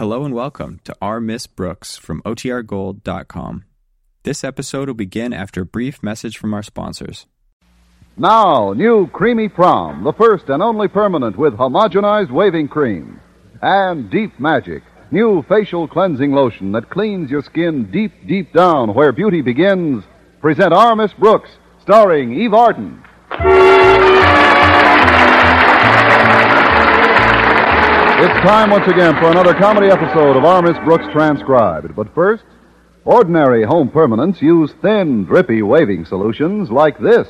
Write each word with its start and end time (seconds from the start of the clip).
Hello 0.00 0.24
and 0.24 0.32
welcome 0.32 0.80
to 0.84 0.96
Our 1.02 1.20
Miss 1.20 1.46
Brooks 1.46 1.98
from 1.98 2.22
OTRGold.com. 2.22 3.64
This 4.22 4.42
episode 4.42 4.88
will 4.88 4.94
begin 4.94 5.34
after 5.34 5.60
a 5.60 5.66
brief 5.66 6.02
message 6.02 6.38
from 6.38 6.54
our 6.54 6.62
sponsors. 6.62 7.26
Now, 8.16 8.72
new 8.72 9.08
Creamy 9.08 9.50
Prom, 9.50 10.02
the 10.02 10.14
first 10.14 10.48
and 10.48 10.62
only 10.62 10.88
permanent 10.88 11.36
with 11.36 11.52
homogenized 11.52 12.30
waving 12.30 12.68
cream. 12.68 13.20
And 13.60 14.10
Deep 14.10 14.40
Magic, 14.40 14.82
new 15.10 15.44
facial 15.46 15.86
cleansing 15.86 16.32
lotion 16.32 16.72
that 16.72 16.88
cleans 16.88 17.30
your 17.30 17.42
skin 17.42 17.90
deep, 17.90 18.26
deep 18.26 18.54
down 18.54 18.94
where 18.94 19.12
beauty 19.12 19.42
begins. 19.42 20.02
Present 20.40 20.72
Our 20.72 20.96
Miss 20.96 21.12
Brooks, 21.12 21.50
starring 21.82 22.32
Eve 22.40 22.54
Arden. 22.54 23.04
It's 28.22 28.46
time 28.46 28.68
once 28.68 28.86
again 28.86 29.14
for 29.14 29.30
another 29.30 29.54
comedy 29.54 29.86
episode 29.86 30.36
of 30.36 30.44
Our 30.44 30.60
Miss 30.60 30.76
Brooks 30.84 31.06
Transcribed. 31.10 31.96
But 31.96 32.14
first, 32.14 32.44
ordinary 33.06 33.62
home 33.62 33.88
permanents 33.88 34.42
use 34.42 34.74
thin, 34.82 35.24
drippy 35.24 35.62
waving 35.62 36.04
solutions 36.04 36.70
like 36.70 36.98
this. 36.98 37.26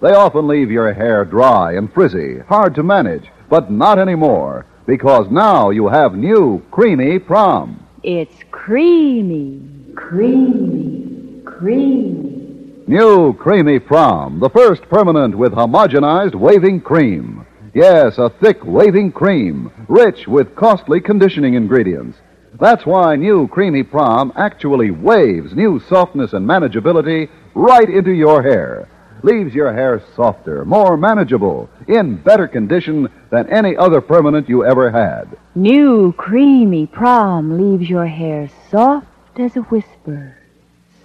They 0.00 0.12
often 0.12 0.46
leave 0.46 0.70
your 0.70 0.92
hair 0.92 1.24
dry 1.24 1.72
and 1.72 1.92
frizzy, 1.92 2.38
hard 2.38 2.76
to 2.76 2.84
manage, 2.84 3.24
but 3.50 3.68
not 3.68 3.98
anymore, 3.98 4.64
because 4.86 5.28
now 5.28 5.70
you 5.70 5.88
have 5.88 6.14
new 6.14 6.64
creamy 6.70 7.18
prom. 7.18 7.84
It's 8.04 8.44
creamy, 8.52 9.60
creamy, 9.96 11.40
creamy. 11.44 12.84
New 12.86 13.34
creamy 13.34 13.80
prom, 13.80 14.38
the 14.38 14.50
first 14.50 14.82
permanent 14.82 15.36
with 15.36 15.52
homogenized 15.52 16.36
waving 16.36 16.80
cream. 16.80 17.45
Yes, 17.76 18.16
a 18.16 18.30
thick 18.30 18.64
waving 18.64 19.12
cream, 19.12 19.70
rich 19.86 20.26
with 20.26 20.56
costly 20.56 20.98
conditioning 20.98 21.52
ingredients. 21.52 22.16
That's 22.58 22.86
why 22.86 23.16
new 23.16 23.48
creamy 23.48 23.82
prom 23.82 24.32
actually 24.34 24.90
waves 24.90 25.54
new 25.54 25.78
softness 25.86 26.32
and 26.32 26.48
manageability 26.48 27.28
right 27.54 27.86
into 27.90 28.12
your 28.12 28.42
hair. 28.42 28.88
Leaves 29.22 29.54
your 29.54 29.74
hair 29.74 30.02
softer, 30.14 30.64
more 30.64 30.96
manageable, 30.96 31.68
in 31.86 32.16
better 32.16 32.48
condition 32.48 33.12
than 33.28 33.46
any 33.50 33.76
other 33.76 34.00
permanent 34.00 34.48
you 34.48 34.64
ever 34.64 34.90
had. 34.90 35.36
New 35.54 36.14
creamy 36.16 36.86
prom 36.86 37.58
leaves 37.58 37.90
your 37.90 38.06
hair 38.06 38.48
soft 38.70 39.06
as 39.38 39.54
a 39.54 39.60
whisper. 39.60 40.34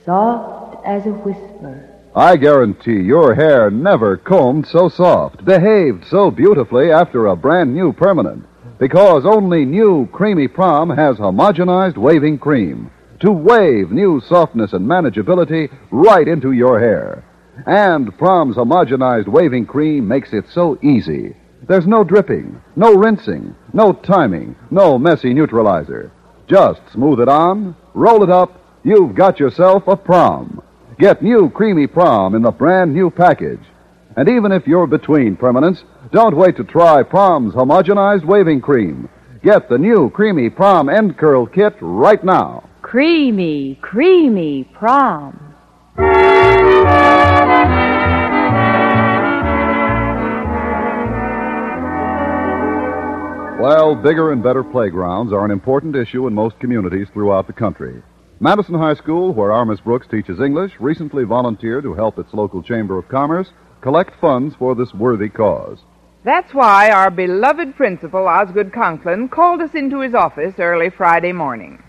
Soft 0.06 0.86
as 0.86 1.06
a 1.06 1.12
whisper. 1.12 1.91
I 2.16 2.36
guarantee 2.36 3.00
your 3.00 3.36
hair 3.36 3.72
never 3.72 4.17
combed 4.17 4.67
so 4.67 4.90
soft, 4.90 5.45
behaved 5.45 6.06
so 6.06 6.30
beautifully 6.30 6.92
after 6.92 7.28
a 7.28 7.36
brand 7.36 7.73
new 7.73 7.94
permanent. 7.94 8.45
Because 8.80 9.26
only 9.26 9.64
new 9.64 10.08
creamy 10.12 10.48
prom 10.48 10.90
has 10.90 11.18
homogenized 11.18 11.98
waving 11.98 12.40
cream 12.40 12.92
to 13.22 13.31
wave 13.31 13.92
new 13.92 14.20
softness 14.20 14.73
and 14.73 14.86
manageability 14.86 15.72
right 15.92 16.28
into 16.28 16.52
your 16.52 16.80
hair. 16.80 17.23
And 17.66 18.18
Prom's 18.18 18.56
homogenized 18.56 19.28
waving 19.28 19.68
cream 19.68 20.08
makes 20.08 20.34
it 20.34 20.46
so 20.50 20.80
easy. 20.81 21.36
There's 21.68 21.86
no 21.86 22.03
dripping, 22.03 22.59
no 22.75 22.96
rinsing, 22.96 23.56
no 23.72 23.94
timing, 23.94 24.56
no 24.72 24.98
messy 24.98 25.34
neutralizer. 25.34 26.12
Just 26.48 26.81
smooth 26.92 27.20
it 27.20 27.30
on, 27.30 27.75
roll 27.94 28.23
it 28.23 28.30
up, 28.30 28.59
you've 28.84 29.14
got 29.14 29.40
yourself 29.40 29.88
a 29.88 29.96
prom. 29.96 30.62
Get 31.02 31.24
new 31.24 31.50
creamy 31.50 31.88
prom 31.88 32.36
in 32.36 32.44
the 32.44 32.52
brand 32.52 32.94
new 32.94 33.10
package. 33.10 33.64
And 34.16 34.30
even 34.30 34.52
if 34.52 34.68
you're 34.68 34.86
between 34.86 35.36
permanents, 35.36 35.82
don't 36.12 36.38
wait 36.38 36.56
to 36.58 36.64
try 36.64 37.02
Prom's 37.02 37.56
homogenized 37.56 38.24
waving 38.24 38.62
cream. 38.62 39.10
Get 39.44 39.68
the 39.68 39.80
new 39.80 40.12
creamy 40.12 40.52
prom 40.52 40.90
end 40.90 41.18
curl 41.18 41.48
kit 41.48 41.76
right 41.82 42.24
now. 42.24 42.70
Creamy, 42.84 43.80
creamy 43.82 44.66
prom. 44.76 45.56
Well, 53.59 53.96
bigger 53.96 54.34
and 54.34 54.44
better 54.44 54.64
playgrounds 54.64 55.34
are 55.34 55.46
an 55.46 55.52
important 55.52 55.96
issue 55.96 56.28
in 56.28 56.36
most 56.36 56.59
communities 56.59 57.08
throughout 57.12 57.48
the 57.48 57.54
country. 57.54 58.04
Madison 58.44 58.74
High 58.74 58.96
School, 58.96 59.35
where 59.35 59.52
our 59.52 59.66
Miss 59.66 59.79
Brooks 59.81 60.07
teaches 60.07 60.40
English, 60.40 60.72
recently 60.79 61.25
volunteered 61.25 61.84
to 61.84 61.94
help 61.94 62.18
its 62.18 62.34
local 62.34 62.63
Chamber 62.63 62.97
of 62.97 63.07
Commerce 63.07 63.52
collect 63.81 64.19
funds 64.19 64.56
for 64.56 64.74
this 64.74 64.96
worthy 64.96 65.29
cause. 65.29 65.78
That's 66.24 66.51
why 66.51 66.90
our 66.90 67.12
beloved 67.12 67.75
principal, 67.75 68.28
Osgood 68.28 68.74
Conklin, 68.74 69.30
called 69.30 69.62
us 69.62 69.75
into 69.75 70.00
his 70.00 70.16
office 70.16 70.56
early 70.57 70.90
Friday 70.90 71.31
morning. 71.31 71.84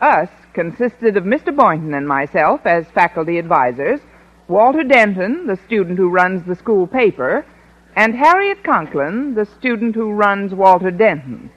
Us 0.00 0.30
consisted 0.54 1.18
of 1.18 1.24
Mr. 1.24 1.54
Boynton 1.54 1.92
and 1.92 2.08
myself 2.08 2.64
as 2.64 2.86
faculty 2.94 3.36
advisors, 3.36 4.00
Walter 4.48 4.84
Denton, 4.84 5.46
the 5.46 5.60
student 5.66 5.98
who 5.98 6.08
runs 6.08 6.42
the 6.46 6.56
school 6.56 6.86
paper, 6.86 7.44
and 7.96 8.14
Harriet 8.14 8.64
Conklin, 8.64 9.34
the 9.34 9.44
student 9.44 9.94
who 9.94 10.12
runs 10.12 10.54
Walter 10.54 10.90
Denton. 10.90 11.50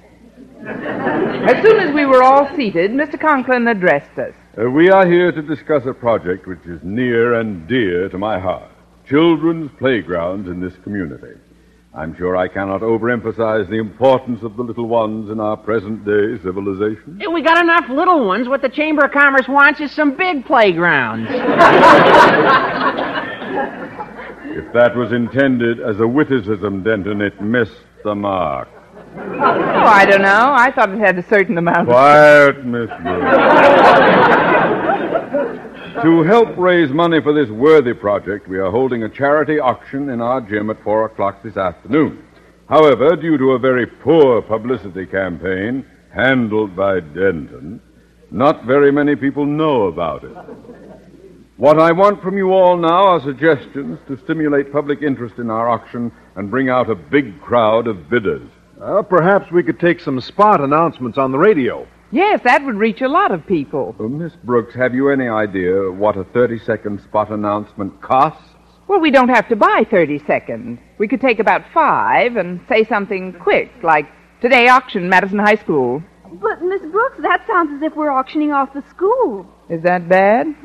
As 0.64 1.64
soon 1.64 1.80
as 1.80 1.94
we 1.94 2.06
were 2.06 2.24
all 2.24 2.54
seated, 2.56 2.92
Mr. 2.92 3.20
Conklin 3.20 3.68
addressed 3.68 4.18
us. 4.18 4.34
Uh, 4.58 4.70
we 4.70 4.90
are 4.90 5.06
here 5.06 5.32
to 5.32 5.42
discuss 5.42 5.86
a 5.86 5.94
project 5.94 6.48
which 6.48 6.66
is 6.66 6.80
near 6.84 7.40
and 7.40 7.68
dear 7.68 8.10
to 8.10 8.18
my 8.18 8.40
heart 8.40 8.72
children's 9.08 9.70
playgrounds 9.78 10.50
in 10.50 10.60
this 10.60 10.74
community. 10.84 11.40
I'm 11.94 12.16
sure 12.18 12.36
I 12.36 12.48
cannot 12.50 12.82
overemphasize 12.82 13.70
the 13.70 13.78
importance 13.78 14.44
of 14.44 14.58
the 14.58 14.64
little 14.64 14.88
ones 14.88 15.30
in 15.30 15.40
our 15.40 15.56
present 15.56 16.04
day 16.04 16.38
civilization. 16.44 17.22
We 17.32 17.42
got 17.42 17.64
enough 17.64 17.86
little 17.90 18.26
ones. 18.26 18.50
What 18.50 18.62
the 18.62 18.70
Chamber 18.70 19.06
of 19.06 19.12
Commerce 19.12 19.48
wants 19.48 19.80
is 19.80 19.92
some 19.96 20.18
big 20.18 20.46
playgrounds. 20.46 21.30
If 24.58 24.74
that 24.74 24.96
was 24.96 25.12
intended 25.12 25.80
as 25.80 26.00
a 26.00 26.08
witticism, 26.08 26.84
Denton, 26.84 27.22
it 27.22 27.42
missed 27.42 27.84
the 28.04 28.16
mark. 28.16 28.68
Oh, 29.18 29.88
I 29.88 30.06
don't 30.06 30.22
know. 30.22 30.54
I 30.56 30.72
thought 30.72 30.90
it 30.90 31.00
had 31.00 31.18
a 31.18 31.28
certain 31.28 31.58
amount 31.58 31.80
of. 31.80 31.88
Quiet, 31.88 32.66
Miss 32.66 32.90
Brooks. 33.02 33.26
to 36.04 36.24
help 36.24 36.58
raise 36.58 36.92
money 36.92 37.22
for 37.22 37.34
this 37.34 37.50
worthy 37.50 37.94
project, 37.94 38.48
we 38.48 38.58
are 38.60 38.70
holding 38.70 39.04
a 39.04 39.10
charity 39.10 39.60
auction 39.60 40.10
in 40.10 40.22
our 40.22 40.42
gym 40.42 40.70
at 40.70 40.84
4 40.84 41.06
o'clock 41.06 41.42
this 41.44 41.56
afternoon. 41.58 42.24
However, 42.68 43.16
due 43.16 43.38
to 43.38 43.52
a 43.52 43.60
very 43.60 43.86
poor 43.86 44.42
publicity 44.42 45.06
campaign 45.06 45.86
handled 46.14 46.76
by 46.76 47.00
Denton, 47.00 47.82
not 48.32 48.66
very 48.66 48.92
many 48.92 49.16
people 49.16 49.46
know 49.46 49.84
about 49.84 50.24
it. 50.24 50.36
What 51.58 51.80
I 51.80 51.94
want 51.94 52.22
from 52.22 52.38
you 52.38 52.52
all 52.52 52.76
now 52.76 53.08
are 53.08 53.22
suggestions 53.22 53.98
to 54.08 54.18
stimulate 54.26 54.74
public 54.74 55.02
interest 55.02 55.36
in 55.38 55.50
our 55.50 55.70
auction 55.70 56.12
and 56.36 56.52
bring 56.52 56.70
out 56.70 56.90
a 56.90 56.96
big 56.96 57.40
crowd 57.42 57.88
of 57.88 58.10
bidders. 58.10 58.50
Uh, 58.82 59.02
perhaps 59.02 59.52
we 59.52 59.64
could 59.64 59.80
take 59.80 60.00
some 60.00 60.20
spot 60.20 60.62
announcements 60.62 61.18
on 61.18 61.32
the 61.32 61.38
radio. 61.38 61.88
Yes, 62.12 62.42
that 62.44 62.64
would 62.64 62.76
reach 62.76 63.02
a 63.02 63.08
lot 63.08 63.32
of 63.32 63.46
people. 63.48 63.96
Uh, 64.00 64.04
Miss 64.04 64.34
Brooks, 64.44 64.76
have 64.76 64.94
you 64.94 65.10
any 65.10 65.28
idea 65.28 65.92
what 65.92 66.18
a 66.18 66.24
30 66.24 66.60
second 66.60 67.02
spot 67.02 67.32
announcement 67.32 68.02
costs? 68.02 68.50
Well, 68.88 69.00
we 69.00 69.12
don't 69.12 69.30
have 69.30 69.50
to 69.50 69.56
buy 69.56 69.86
30 69.90 70.20
seconds. 70.28 70.80
We 71.00 71.08
could 71.08 71.22
take 71.22 71.40
about 71.40 71.64
five 71.74 72.36
and 72.36 72.60
say 72.70 72.84
something 72.84 73.34
quick, 73.34 73.72
like 73.82 74.06
today 74.42 74.68
auction, 74.68 75.10
Madison 75.10 75.40
High 75.40 75.56
School. 75.56 76.04
But, 76.34 76.62
Miss 76.62 76.82
Brooks, 76.92 77.18
that 77.22 77.46
sounds 77.48 77.72
as 77.76 77.82
if 77.84 77.96
we're 77.96 78.12
auctioning 78.12 78.52
off 78.52 78.74
the 78.74 78.84
school. 78.90 79.46
Is 79.70 79.82
that 79.84 80.08
bad? 80.10 80.48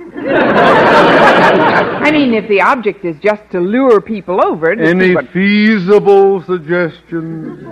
I 2.03 2.11
mean, 2.11 2.35
if 2.35 2.49
the 2.49 2.61
object 2.61 3.05
is 3.05 3.17
just 3.23 3.43
to 3.53 3.61
lure 3.61 4.01
people 4.01 4.45
over 4.45 4.73
Any 4.73 5.15
what- 5.15 5.29
feasible 5.31 6.43
suggestions? 6.45 7.65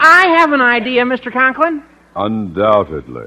I 0.00 0.26
have 0.38 0.52
an 0.52 0.60
idea, 0.60 1.04
Mr. 1.04 1.32
Conklin. 1.32 1.82
Undoubtedly. 2.16 3.26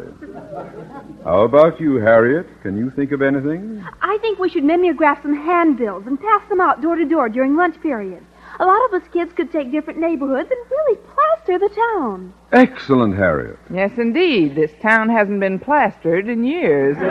How 1.24 1.42
about 1.44 1.80
you, 1.80 1.96
Harriet? 1.96 2.48
Can 2.62 2.78
you 2.78 2.92
think 2.92 3.12
of 3.12 3.22
anything? 3.22 3.84
I 4.02 4.18
think 4.22 4.38
we 4.40 4.50
should 4.50 4.64
mimeograph 4.64 5.22
some 5.22 5.36
handbills 5.36 6.06
and 6.08 6.20
pass 6.20 6.42
them 6.50 6.60
out 6.60 6.82
door 6.82 6.96
to 6.96 7.06
door 7.06 7.30
during 7.30 7.56
lunch 7.56 7.80
period. 7.82 8.26
A 8.62 8.66
lot 8.66 8.80
of 8.86 8.94
us 9.02 9.08
kids 9.12 9.34
could 9.34 9.52
take 9.52 9.72
different 9.72 10.00
neighborhoods 10.00 10.52
and 10.52 10.60
really 10.70 10.96
plaster 10.98 11.58
the 11.58 11.70
town. 11.74 12.32
Excellent, 12.52 13.18
Harriet. 13.18 13.58
Yes, 13.74 13.90
indeed. 13.98 14.54
This 14.56 14.70
town 14.80 15.10
hasn't 15.10 15.40
been 15.40 15.58
plastered 15.58 16.30
in 16.30 16.44
years. 16.44 16.96
I 17.02 17.08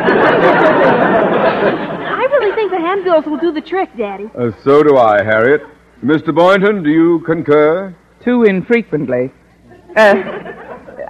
really 2.30 2.54
think 2.54 2.70
the 2.70 2.78
handbills 2.78 3.26
will 3.26 3.38
do 3.38 3.50
the 3.50 3.60
trick, 3.60 3.90
Daddy. 3.98 4.30
Uh, 4.38 4.52
so 4.62 4.84
do 4.84 4.96
I, 4.96 5.24
Harriet. 5.24 5.62
Mr. 6.04 6.32
Boynton, 6.32 6.84
do 6.84 6.90
you 6.90 7.18
concur? 7.26 7.96
Too 8.22 8.44
infrequently. 8.44 9.32
Uh, 9.96 10.22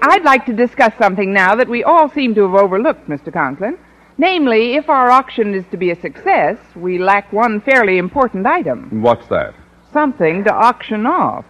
I'd 0.03 0.25
like 0.25 0.47
to 0.47 0.55
discuss 0.55 0.95
something 0.99 1.35
now 1.35 1.55
that 1.55 1.69
we 1.69 1.85
all 1.85 2.09
seem 2.09 2.35
to 2.37 2.45
have 2.45 2.55
overlooked, 2.55 3.11
Mr. 3.11 3.31
Conklin. 3.31 3.77
Namely, 4.17 4.77
if 4.77 4.89
our 4.89 5.11
auction 5.11 5.53
is 5.55 5.67
to 5.71 5.77
be 5.77 5.91
a 5.91 6.01
success, 6.01 6.57
we 6.75 6.97
lack 6.99 7.31
one 7.31 7.61
fairly 7.61 7.99
important 7.99 8.47
item 8.47 9.03
What's 9.03 9.27
that? 9.29 9.53
Something 9.93 10.45
to 10.45 10.53
auction 10.53 11.07
off. 11.07 11.45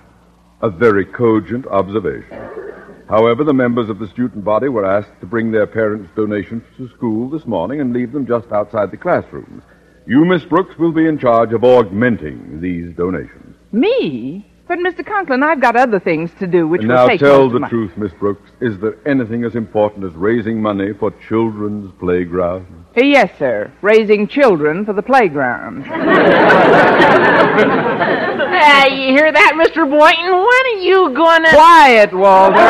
A 0.62 0.70
very 0.70 1.04
cogent 1.04 1.66
observation. 1.66 2.38
However, 3.08 3.42
the 3.42 3.54
members 3.54 3.88
of 3.88 3.98
the 3.98 4.08
student 4.08 4.44
body 4.44 4.68
were 4.68 4.84
asked 4.84 5.18
to 5.20 5.26
bring 5.26 5.50
their 5.50 5.66
parents' 5.66 6.10
donations 6.14 6.62
to 6.76 6.88
school 6.90 7.28
this 7.28 7.46
morning 7.46 7.80
and 7.80 7.92
leave 7.92 8.12
them 8.12 8.26
just 8.26 8.52
outside 8.52 8.90
the 8.90 8.96
classrooms. 8.96 9.62
You, 10.06 10.24
Miss 10.24 10.44
Brooks, 10.44 10.78
will 10.78 10.92
be 10.92 11.06
in 11.06 11.18
charge 11.18 11.52
of 11.52 11.64
augmenting 11.64 12.60
these 12.60 12.94
donations. 12.96 13.56
Me? 13.72 14.49
But, 14.70 14.78
Mr. 14.78 15.04
Conklin, 15.04 15.42
I've 15.42 15.60
got 15.60 15.74
other 15.74 15.98
things 15.98 16.30
to 16.38 16.46
do 16.46 16.68
which 16.68 16.82
And 16.82 16.90
will 16.90 16.96
now 16.98 17.08
take 17.08 17.18
tell 17.18 17.48
most 17.48 17.50
the 17.50 17.56
of 17.56 17.62
my... 17.62 17.68
truth, 17.68 17.90
Miss 17.96 18.12
Brooks. 18.12 18.48
Is 18.60 18.78
there 18.78 18.96
anything 19.04 19.42
as 19.42 19.56
important 19.56 20.04
as 20.04 20.12
raising 20.12 20.62
money 20.62 20.92
for 20.92 21.10
children's 21.28 21.90
playgrounds? 21.98 22.68
Uh, 22.96 23.00
Yes, 23.02 23.36
sir. 23.36 23.72
Raising 23.82 24.28
children 24.28 24.84
for 24.84 24.92
the 24.92 25.02
playground. 25.02 25.86
Ah, 25.88 25.96
you 28.86 29.08
hear 29.08 29.32
that, 29.32 29.54
Mr. 29.56 29.90
Boynton? 29.90 30.34
When 30.34 30.46
are 30.46 30.78
you 30.78 31.14
gonna... 31.16 31.50
Quiet, 31.50 32.14
Walter. 32.14 32.60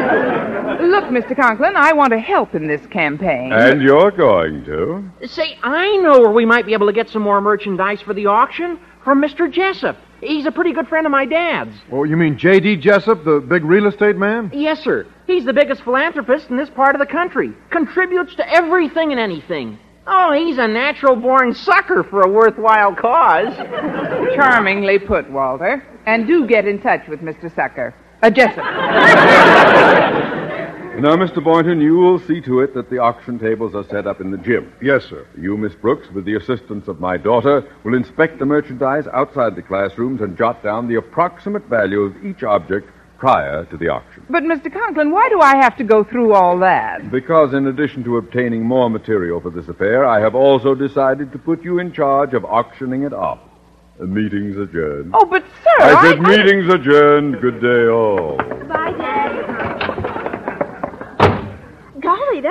Look, 0.82 1.04
Mr. 1.04 1.36
Conklin, 1.36 1.76
I 1.76 1.92
want 1.92 2.12
to 2.12 2.18
help 2.18 2.54
in 2.54 2.66
this 2.66 2.86
campaign. 2.86 3.52
And 3.52 3.82
you're 3.82 4.12
going 4.12 4.64
to? 4.64 5.10
Say, 5.26 5.58
I 5.62 5.98
know 5.98 6.20
where 6.20 6.32
we 6.32 6.46
might 6.46 6.64
be 6.64 6.72
able 6.72 6.86
to 6.86 6.92
get 6.94 7.10
some 7.10 7.20
more 7.20 7.42
merchandise 7.42 8.00
for 8.00 8.14
the 8.14 8.24
auction. 8.24 8.78
From 9.04 9.22
Mr. 9.22 9.50
Jessup. 9.50 9.96
He's 10.20 10.44
a 10.44 10.50
pretty 10.50 10.72
good 10.72 10.86
friend 10.86 11.06
of 11.06 11.10
my 11.10 11.24
dad's. 11.24 11.74
Oh, 11.90 12.04
you 12.04 12.16
mean 12.16 12.36
J.D. 12.36 12.76
Jessup, 12.76 13.24
the 13.24 13.40
big 13.40 13.64
real 13.64 13.86
estate 13.86 14.16
man? 14.16 14.50
Yes, 14.52 14.80
sir. 14.80 15.06
He's 15.26 15.46
the 15.46 15.54
biggest 15.54 15.82
philanthropist 15.82 16.50
in 16.50 16.58
this 16.58 16.68
part 16.68 16.94
of 16.94 17.00
the 17.00 17.06
country. 17.06 17.52
Contributes 17.70 18.34
to 18.34 18.46
everything 18.52 19.12
and 19.12 19.20
anything. 19.20 19.78
Oh, 20.06 20.32
he's 20.32 20.58
a 20.58 20.68
natural 20.68 21.16
born 21.16 21.54
sucker 21.54 22.04
for 22.04 22.22
a 22.22 22.28
worthwhile 22.28 22.94
cause. 22.94 23.56
Charmingly 24.34 24.98
put, 24.98 25.30
Walter. 25.30 25.82
And 26.06 26.26
do 26.26 26.46
get 26.46 26.66
in 26.66 26.82
touch 26.82 27.06
with 27.08 27.20
Mr. 27.20 27.54
Sucker. 27.54 27.94
Uh, 28.22 28.28
Jessup. 28.28 28.58
Now, 31.00 31.16
Mr. 31.16 31.42
Boynton, 31.42 31.80
you 31.80 31.94
will 31.96 32.18
see 32.18 32.42
to 32.42 32.60
it 32.60 32.74
that 32.74 32.90
the 32.90 32.98
auction 32.98 33.38
tables 33.38 33.74
are 33.74 33.84
set 33.84 34.06
up 34.06 34.20
in 34.20 34.30
the 34.30 34.36
gym. 34.36 34.70
Yes, 34.82 35.02
sir. 35.06 35.26
You, 35.34 35.56
Miss 35.56 35.74
Brooks, 35.74 36.06
with 36.10 36.26
the 36.26 36.36
assistance 36.36 36.88
of 36.88 37.00
my 37.00 37.16
daughter, 37.16 37.66
will 37.84 37.94
inspect 37.94 38.38
the 38.38 38.44
merchandise 38.44 39.06
outside 39.14 39.56
the 39.56 39.62
classrooms 39.62 40.20
and 40.20 40.36
jot 40.36 40.62
down 40.62 40.88
the 40.88 40.96
approximate 40.96 41.64
value 41.70 42.02
of 42.02 42.22
each 42.22 42.42
object 42.42 42.90
prior 43.18 43.64
to 43.64 43.78
the 43.78 43.88
auction. 43.88 44.26
But, 44.28 44.42
Mr. 44.42 44.70
Conklin, 44.70 45.10
why 45.10 45.30
do 45.30 45.40
I 45.40 45.56
have 45.56 45.74
to 45.78 45.84
go 45.84 46.04
through 46.04 46.34
all 46.34 46.58
that? 46.58 47.10
Because 47.10 47.54
in 47.54 47.68
addition 47.68 48.04
to 48.04 48.18
obtaining 48.18 48.62
more 48.62 48.90
material 48.90 49.40
for 49.40 49.48
this 49.48 49.68
affair, 49.68 50.04
I 50.04 50.20
have 50.20 50.34
also 50.34 50.74
decided 50.74 51.32
to 51.32 51.38
put 51.38 51.64
you 51.64 51.78
in 51.78 51.94
charge 51.94 52.34
of 52.34 52.44
auctioning 52.44 53.04
it 53.04 53.14
off. 53.14 53.38
The 53.98 54.06
meeting's 54.06 54.58
adjourned. 54.58 55.12
Oh, 55.14 55.24
but, 55.24 55.44
sir, 55.64 55.82
I 55.82 55.94
I... 55.94 56.10
said 56.10 56.20
meeting's 56.20 56.70
adjourned. 56.70 57.40
Good 57.40 57.62
day, 57.62 57.88
all. 57.88 58.59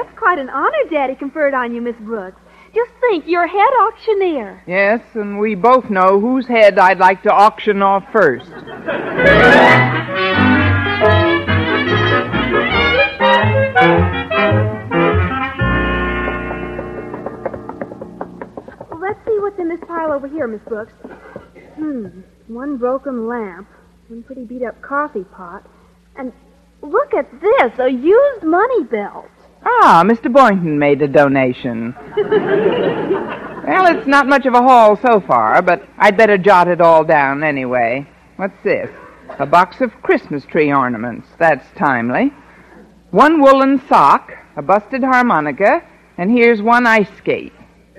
That's 0.10 0.20
quite 0.20 0.40
an 0.40 0.50
honor 0.50 0.90
Daddy 0.90 1.16
conferred 1.16 1.54
on 1.54 1.74
you, 1.74 1.82
Miss 1.82 1.96
Brooks. 1.98 2.42
Just 2.74 2.92
think, 3.00 3.26
you're 3.28 3.48
head 3.48 3.74
auctioneer. 3.82 4.64
Yes, 4.68 5.02
and 5.14 5.40
we 5.40 5.56
both 5.56 5.90
know 5.90 6.20
whose 6.20 6.48
head 6.48 6.78
I'd 6.78 7.00
like 7.00 7.24
to 7.24 7.32
auction 7.32 7.82
off 7.82 8.06
first. 8.12 8.50
Well, 18.90 19.00
let's 19.00 19.20
see 19.26 19.40
what's 19.40 19.60
in 19.60 19.70
this 19.70 19.80
pile 19.88 20.12
over 20.12 20.28
here, 20.28 20.48
Miss 20.48 20.62
Brooks. 20.68 20.94
Hmm, 21.76 22.22
one 22.48 22.78
broken 22.78 23.28
lamp, 23.28 23.68
one 24.08 24.24
pretty 24.24 24.46
beat 24.46 24.64
up 24.64 24.80
coffee 24.82 25.24
pot, 25.24 25.66
and 26.16 26.32
look 26.82 27.14
at 27.16 27.30
this, 27.42 27.80
a 27.80 27.90
used 27.90 28.44
money 28.44 28.84
belt. 28.84 29.26
Ah, 29.64 30.04
Mr. 30.06 30.32
Boynton 30.32 30.80
made 30.80 31.02
a 31.02 31.08
donation. 31.08 31.96
well, 32.18 33.96
it's 33.96 34.08
not 34.08 34.28
much 34.28 34.46
of 34.46 34.54
a 34.54 34.62
haul 34.62 34.96
so 34.98 35.20
far, 35.20 35.62
but 35.62 35.88
I'd 35.98 36.18
better 36.18 36.38
jot 36.38 36.68
it 36.68 36.82
all 36.82 37.04
down 37.04 37.44
anyway. 37.44 38.08
What's 38.38 38.62
this? 38.64 38.90
A 39.38 39.46
box 39.46 39.82
of 39.82 39.94
Christmas 40.02 40.46
tree 40.46 40.72
ornaments. 40.74 41.28
That's 41.38 41.66
timely. 41.78 42.32
One 43.12 43.42
woolen 43.42 43.82
sock, 43.88 44.32
a 44.56 44.62
busted 44.62 45.04
harmonica, 45.04 45.84
and 46.18 46.32
here's 46.32 46.62
one 46.62 46.86
ice 46.88 47.10
skate. 47.18 47.54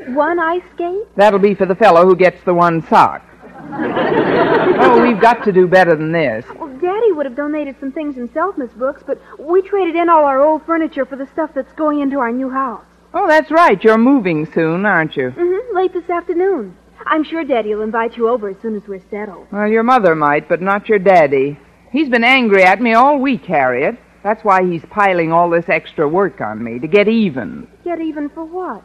One 0.09 0.39
ice 0.39 0.63
skate? 0.75 1.15
That'll 1.17 1.39
be 1.39 1.55
for 1.55 1.67
the 1.67 1.75
fellow 1.75 2.05
who 2.05 2.17
gets 2.17 2.43
the 2.45 2.55
one 2.55 2.87
sock. 2.89 3.23
oh, 4.81 5.01
we've 5.03 5.21
got 5.21 5.45
to 5.45 5.53
do 5.53 5.67
better 5.67 5.95
than 5.95 6.13
this. 6.13 6.45
Well, 6.59 6.69
Daddy 6.79 7.13
would 7.13 7.27
have 7.27 7.37
donated 7.37 7.77
some 7.79 7.93
things 7.93 8.17
himself, 8.17 8.59
Miss 8.59 8.71
Brooks, 8.73 9.03
but 9.07 9.21
we 9.39 9.63
traded 9.63 9.97
in 9.97 10.09
all 10.09 10.25
our 10.25 10.41
old 10.41 10.65
furniture 10.67 11.07
for 11.07 11.17
the 11.17 11.27
stuff 11.33 11.51
that's 11.55 11.73
going 11.75 12.01
into 12.01 12.19
our 12.19 12.33
new 12.33 12.51
house. 12.51 12.85
Oh, 13.15 13.29
that's 13.29 13.51
right. 13.51 13.83
You're 13.83 13.99
moving 13.99 14.47
soon, 14.53 14.87
aren't 14.87 15.17
you? 15.17 15.31
Mm-hmm, 15.31 15.77
late 15.77 15.93
this 15.93 16.09
afternoon. 16.09 16.77
I'm 17.07 17.25
sure 17.25 17.45
Daddy 17.45 17.75
will 17.75 17.83
invite 17.83 18.17
you 18.17 18.29
over 18.29 18.49
as 18.49 18.57
soon 18.61 18.77
as 18.77 18.83
we're 18.87 19.03
settled. 19.11 19.47
Well, 19.51 19.69
your 19.69 19.83
mother 19.83 20.15
might, 20.15 20.49
but 20.49 20.61
not 20.61 20.89
your 20.89 20.99
daddy. 20.99 21.59
He's 21.91 22.09
been 22.09 22.25
angry 22.25 22.63
at 22.63 22.81
me 22.81 22.95
all 22.95 23.19
week, 23.19 23.45
Harriet. 23.47 23.99
That's 24.23 24.45
why 24.45 24.65
he's 24.65 24.85
piling 24.91 25.33
all 25.33 25.49
this 25.51 25.69
extra 25.69 26.09
work 26.09 26.41
on 26.41 26.63
me, 26.63 26.79
to 26.79 26.87
get 26.87 27.09
even. 27.09 27.67
Get 27.85 28.01
even 28.01 28.29
for 28.29 28.45
what? 28.45 28.85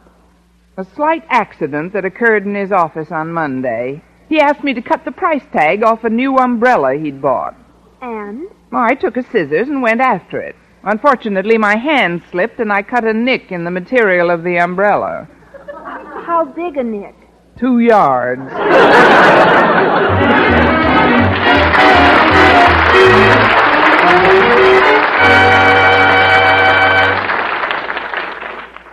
A 0.78 0.84
slight 0.94 1.24
accident 1.28 1.92
that 1.92 2.04
occurred 2.04 2.46
in 2.46 2.54
his 2.54 2.72
office 2.72 3.10
on 3.10 3.32
Monday. 3.32 4.02
He 4.28 4.40
asked 4.40 4.64
me 4.64 4.74
to 4.74 4.82
cut 4.82 5.04
the 5.04 5.12
price 5.12 5.44
tag 5.52 5.82
off 5.84 6.04
a 6.04 6.10
new 6.10 6.36
umbrella 6.36 6.94
he'd 6.94 7.22
bought. 7.22 7.54
And? 8.02 8.48
Well, 8.72 8.82
I 8.82 8.94
took 8.94 9.16
a 9.16 9.22
scissors 9.22 9.68
and 9.68 9.82
went 9.82 10.00
after 10.00 10.40
it. 10.40 10.56
Unfortunately, 10.82 11.58
my 11.58 11.76
hand 11.76 12.22
slipped 12.30 12.58
and 12.60 12.72
I 12.72 12.82
cut 12.82 13.04
a 13.04 13.12
nick 13.12 13.52
in 13.52 13.64
the 13.64 13.70
material 13.70 14.30
of 14.30 14.42
the 14.42 14.58
umbrella. 14.58 15.28
How 16.24 16.44
big 16.44 16.76
a 16.76 16.82
nick? 16.82 17.14
Two 17.58 17.78
yards. 17.78 18.42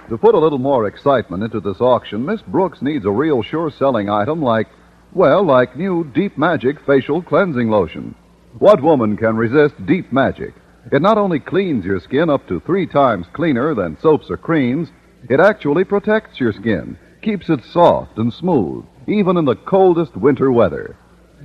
To 0.10 0.18
put 0.18 0.36
a 0.36 0.40
little 0.40 0.60
more 0.60 0.86
excitement 0.86 1.44
into 1.44 1.60
this 1.60 1.82
auction, 1.82 2.26
Miss 2.26 2.42
Brooks 2.44 2.82
needs 2.82 3.06
a 3.06 3.12
real 3.12 3.42
sure 3.42 3.72
selling 3.72 4.10
item 4.10 4.42
like, 4.44 4.68
well, 5.16 5.44
like 5.44 5.78
new 5.78 6.04
Deep 6.14 6.38
Magic 6.38 6.78
facial 6.86 7.22
cleansing 7.22 7.70
lotion. 7.70 8.16
What 8.60 8.82
woman 8.82 9.16
can 9.18 9.36
resist 9.36 9.86
Deep 9.86 10.12
Magic? 10.12 10.54
It 10.92 11.02
not 11.02 11.18
only 11.18 11.40
cleans 11.40 11.86
your 11.86 12.00
skin 12.00 12.30
up 12.30 12.48
to 12.48 12.60
three 12.60 12.88
times 12.88 13.28
cleaner 13.34 13.74
than 13.74 14.00
soaps 14.00 14.30
or 14.30 14.38
creams, 14.38 14.90
it 15.30 15.40
actually 15.40 15.84
protects 15.84 16.40
your 16.40 16.52
skin, 16.52 16.98
keeps 17.22 17.50
it 17.50 17.64
soft 17.64 18.18
and 18.18 18.34
smooth, 18.34 18.86
even 19.08 19.38
in 19.38 19.46
the 19.46 19.56
coldest 19.56 20.16
winter 20.18 20.52
weather. 20.52 20.98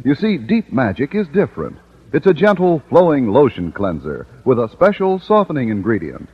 You 0.04 0.14
see, 0.14 0.38
Deep 0.38 0.72
Magic 0.72 1.14
is 1.14 1.28
different. 1.28 1.76
It's 2.12 2.26
a 2.26 2.34
gentle, 2.34 2.82
flowing 2.88 3.28
lotion 3.28 3.70
cleanser 3.70 4.26
with 4.44 4.58
a 4.58 4.68
special 4.70 5.18
softening 5.18 5.68
ingredient. 5.68 6.28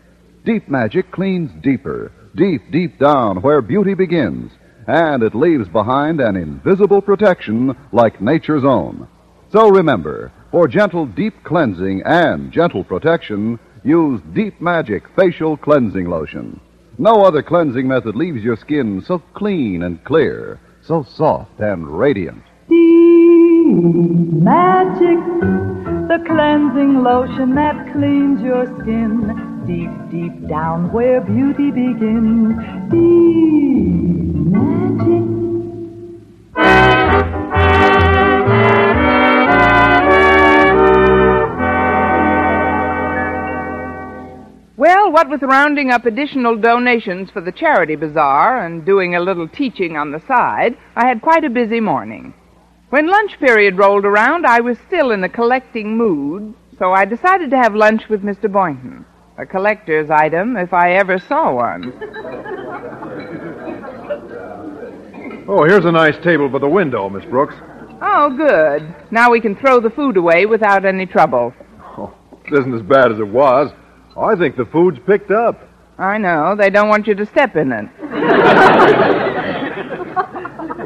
Deep 0.45 0.69
Magic 0.69 1.11
cleans 1.11 1.51
deeper, 1.63 2.13
deep, 2.35 2.71
deep 2.71 2.99
down 2.99 3.43
where 3.43 3.61
beauty 3.61 3.95
begins, 3.95 4.53
and 4.87 5.23
it 5.23 5.35
leaves 5.35 5.69
behind 5.69 6.21
an 6.21 6.37
invisible 6.37 7.01
protection 7.01 7.77
like 7.93 8.21
nature's 8.21 8.65
own. 8.65 9.09
So 9.53 9.69
remember, 9.69 10.33
for 10.51 10.69
gentle, 10.69 11.07
deep 11.07 11.45
cleansing 11.45 12.03
and 12.05 12.53
gentle 12.53 12.85
protection, 12.85 13.59
use 13.85 14.21
Deep 14.33 14.61
Magic 14.61 15.05
Facial 15.17 15.57
Cleansing 15.57 16.09
Lotion. 16.09 16.61
No 16.99 17.25
other 17.25 17.43
cleansing 17.43 17.87
method 17.87 18.17
leaves 18.17 18.43
your 18.43 18.57
skin 18.57 19.03
so 19.07 19.19
clean 19.35 19.83
and 19.83 20.03
clear, 20.05 20.61
so 20.83 21.03
soft 21.03 21.59
and 21.61 21.87
radiant. 21.87 22.43
Deep 22.69 23.77
Magic, 24.43 25.19
the 26.09 26.23
cleansing 26.27 27.03
lotion 27.03 27.55
that 27.55 27.93
cleans 27.93 28.41
your 28.43 28.67
skin 28.81 29.54
deep, 29.67 29.91
deep 30.11 30.49
down 30.49 30.93
where 30.93 31.21
beauty 31.21 31.71
begins. 31.71 32.57
Magic. 34.53 35.25
Well, 44.77 45.13
what 45.13 45.31
with 45.31 45.43
rounding 45.43 45.91
up 45.91 46.05
additional 46.05 46.57
donations 46.57 47.31
for 47.31 47.41
the 47.41 47.53
charity 47.53 47.97
bazaar 47.97 48.67
and 48.67 48.85
doing 48.85 49.15
a 49.15 49.21
little 49.21 49.49
teaching 49.49 49.97
on 49.97 50.11
the 50.11 50.21
side, 50.27 50.77
I 50.95 51.07
had 51.07 51.23
quite 51.23 51.45
a 51.45 51.51
busy 51.51 51.81
morning. 51.81 52.35
When 52.91 53.07
lunch 53.07 53.39
period 53.41 53.79
rolled 53.79 54.05
around, 54.05 54.45
I 54.45 54.61
was 54.61 54.77
still 54.87 55.11
in 55.11 55.25
a 55.25 55.29
collecting 55.29 55.97
mood, 55.97 56.55
so 56.79 56.93
I 56.93 57.07
decided 57.07 57.51
to 57.51 57.57
have 57.57 57.75
lunch 57.75 58.09
with 58.11 58.23
Mr. 58.23 58.53
Boynton. 58.53 59.07
A 59.37 59.45
collector's 59.47 60.11
item, 60.11 60.57
if 60.57 60.73
I 60.73 60.93
ever 60.93 61.19
saw 61.19 61.53
one. 61.55 61.93
Oh, 65.47 65.65
here's 65.65 65.85
a 65.85 65.93
nice 65.93 66.17
table 66.23 66.49
by 66.49 66.59
the 66.59 66.69
window, 66.69 67.09
Miss 67.11 67.25
Brooks. 67.25 67.55
Oh, 68.01 68.31
good. 68.37 68.95
Now 69.11 69.31
we 69.31 69.41
can 69.41 69.57
throw 69.57 69.81
the 69.81 69.91
food 69.91 70.17
away 70.17 70.47
without 70.47 70.85
any 70.85 71.05
trouble. 71.07 71.53
Oh, 71.99 72.15
It 72.47 72.53
isn't 72.55 72.75
as 72.75 72.83
bad 72.83 73.11
as 73.13 73.19
it 73.19 73.27
was. 73.29 73.73
I 74.17 74.37
think 74.37 74.57
the 74.57 74.67
food's 74.67 74.99
picked 75.07 75.31
up. 75.33 75.69
I 75.99 76.17
know. 76.19 76.55
They 76.57 76.71
don't 76.71 76.89
want 76.89 77.07
you 77.07 77.15
to 77.17 77.27
step 77.27 77.57
in 77.57 77.73
it. 77.73 77.89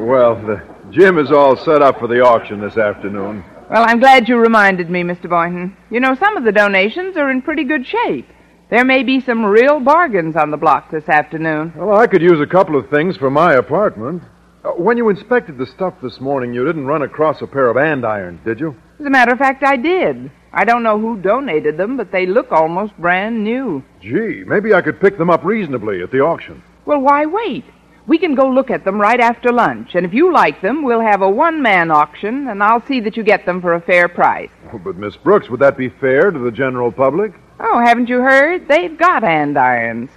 Well, 0.01 0.35
the 0.35 0.63
gym 0.91 1.19
is 1.19 1.31
all 1.31 1.55
set 1.55 1.81
up 1.83 1.99
for 1.99 2.07
the 2.07 2.21
auction 2.21 2.59
this 2.59 2.77
afternoon. 2.77 3.43
Well, 3.69 3.85
I'm 3.87 3.99
glad 3.99 4.27
you 4.27 4.37
reminded 4.37 4.89
me, 4.89 5.03
Mr. 5.03 5.29
Boynton. 5.29 5.77
You 5.91 5.99
know, 5.99 6.15
some 6.15 6.35
of 6.35 6.43
the 6.43 6.51
donations 6.51 7.15
are 7.15 7.29
in 7.29 7.41
pretty 7.43 7.63
good 7.63 7.85
shape. 7.85 8.27
There 8.69 8.85
may 8.85 9.01
be 9.01 9.19
some 9.19 9.43
real 9.43 9.79
bargains 9.79 10.35
on 10.35 10.51
the 10.51 10.57
block 10.57 10.91
this 10.91 11.09
afternoon. 11.09 11.73
Well, 11.75 11.97
I 11.97 12.05
could 12.05 12.21
use 12.21 12.39
a 12.39 12.45
couple 12.45 12.77
of 12.77 12.87
things 12.91 13.17
for 13.17 13.31
my 13.31 13.53
apartment. 13.53 14.21
Uh, 14.63 14.69
when 14.71 14.95
you 14.95 15.09
inspected 15.09 15.57
the 15.57 15.65
stuff 15.65 15.95
this 16.03 16.19
morning, 16.19 16.53
you 16.53 16.63
didn't 16.63 16.85
run 16.85 17.01
across 17.01 17.41
a 17.41 17.47
pair 17.47 17.67
of 17.69 17.77
andirons, 17.77 18.43
did 18.45 18.59
you? 18.59 18.75
As 18.99 19.07
a 19.07 19.09
matter 19.09 19.31
of 19.31 19.39
fact, 19.39 19.63
I 19.63 19.75
did. 19.75 20.29
I 20.53 20.65
don't 20.65 20.83
know 20.83 20.99
who 20.99 21.19
donated 21.19 21.77
them, 21.77 21.97
but 21.97 22.11
they 22.11 22.27
look 22.27 22.51
almost 22.51 22.95
brand 22.97 23.43
new. 23.43 23.83
Gee, 24.01 24.43
maybe 24.45 24.71
I 24.75 24.81
could 24.81 25.01
pick 25.01 25.17
them 25.17 25.31
up 25.31 25.43
reasonably 25.43 26.03
at 26.03 26.11
the 26.11 26.19
auction. 26.19 26.61
Well, 26.85 27.01
why 27.01 27.25
wait? 27.25 27.65
We 28.05 28.19
can 28.19 28.35
go 28.35 28.47
look 28.47 28.69
at 28.69 28.85
them 28.85 29.01
right 29.01 29.19
after 29.19 29.51
lunch, 29.51 29.95
and 29.95 30.05
if 30.05 30.13
you 30.13 30.31
like 30.31 30.61
them, 30.61 30.83
we'll 30.83 31.01
have 31.01 31.23
a 31.23 31.29
one 31.29 31.63
man 31.63 31.89
auction, 31.89 32.47
and 32.47 32.61
I'll 32.61 32.85
see 32.85 32.99
that 32.99 33.17
you 33.17 33.23
get 33.23 33.47
them 33.47 33.61
for 33.61 33.73
a 33.73 33.81
fair 33.81 34.07
price. 34.07 34.51
Oh, 34.71 34.77
but, 34.77 34.95
Miss 34.95 35.15
Brooks, 35.15 35.49
would 35.49 35.59
that 35.59 35.75
be 35.77 35.89
fair 35.89 36.29
to 36.29 36.37
the 36.37 36.51
general 36.51 36.91
public? 36.91 37.33
Oh, 37.59 37.79
haven't 37.79 38.07
you 38.07 38.19
heard? 38.21 38.67
They've 38.67 38.97
got 38.97 39.23
andirons. 39.23 40.09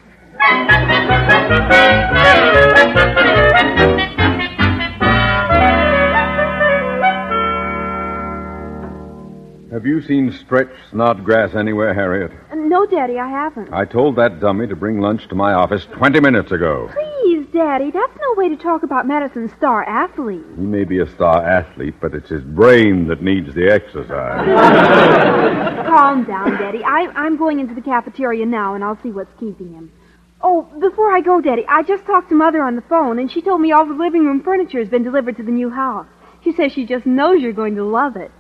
Have 9.73 9.87
you 9.87 10.03
seen 10.03 10.31
Stretch 10.45 10.69
Snodgrass 10.91 11.55
anywhere, 11.55 11.95
Harriet? 11.95 12.31
Uh, 12.51 12.57
no, 12.57 12.85
Daddy, 12.85 13.19
I 13.19 13.27
haven't. 13.29 13.73
I 13.73 13.87
told 13.87 14.17
that 14.17 14.39
dummy 14.39 14.67
to 14.67 14.77
bring 14.77 15.01
lunch 15.01 15.27
to 15.29 15.35
my 15.35 15.55
office 15.55 15.87
20 15.97 16.21
minutes 16.21 16.53
ago. 16.53 16.91
Please, 16.93 17.12
Daddy, 17.53 17.91
that's 17.91 18.17
no 18.19 18.35
way 18.35 18.49
to 18.49 18.57
talk 18.57 18.83
about 18.83 19.07
Madison's 19.07 19.53
star 19.53 19.85
athlete. 19.85 20.45
He 20.57 20.63
may 20.63 20.85
be 20.85 21.01
a 21.01 21.07
star 21.07 21.47
athlete, 21.47 21.97
but 22.01 22.15
it's 22.15 22.31
his 22.31 22.43
brain 22.43 23.07
that 23.09 23.23
needs 23.23 23.55
the 23.55 23.71
exercise. 23.71 24.47
Calm 25.87 26.25
down, 26.25 26.53
Daddy. 26.53 26.83
I, 26.83 27.13
I'm 27.15 27.37
going 27.37 27.61
into 27.61 27.75
the 27.75 27.83
cafeteria 27.83 28.47
now, 28.47 28.75
and 28.75 28.83
I'll 28.83 28.99
see 29.03 29.11
what's 29.11 29.39
keeping 29.39 29.75
him. 29.75 29.93
Oh, 30.41 30.63
before 30.81 31.15
I 31.15 31.21
go, 31.21 31.43
Daddy, 31.43 31.67
I 31.69 31.83
just 31.83 32.07
talked 32.07 32.31
to 32.31 32.35
Mother 32.35 32.63
on 32.63 32.75
the 32.75 32.83
phone, 32.83 33.19
and 33.19 33.31
she 33.31 33.43
told 33.43 33.61
me 33.61 33.71
all 33.71 33.85
the 33.85 33.93
living 33.93 34.25
room 34.25 34.43
furniture 34.43 34.79
has 34.79 34.89
been 34.89 35.03
delivered 35.03 35.37
to 35.37 35.43
the 35.43 35.53
new 35.53 35.69
house. 35.69 36.07
She 36.43 36.53
says 36.53 36.73
she 36.73 36.87
just 36.87 37.05
knows 37.05 37.43
you're 37.43 37.53
going 37.53 37.75
to 37.77 37.85
love 37.85 38.17
it. 38.17 38.31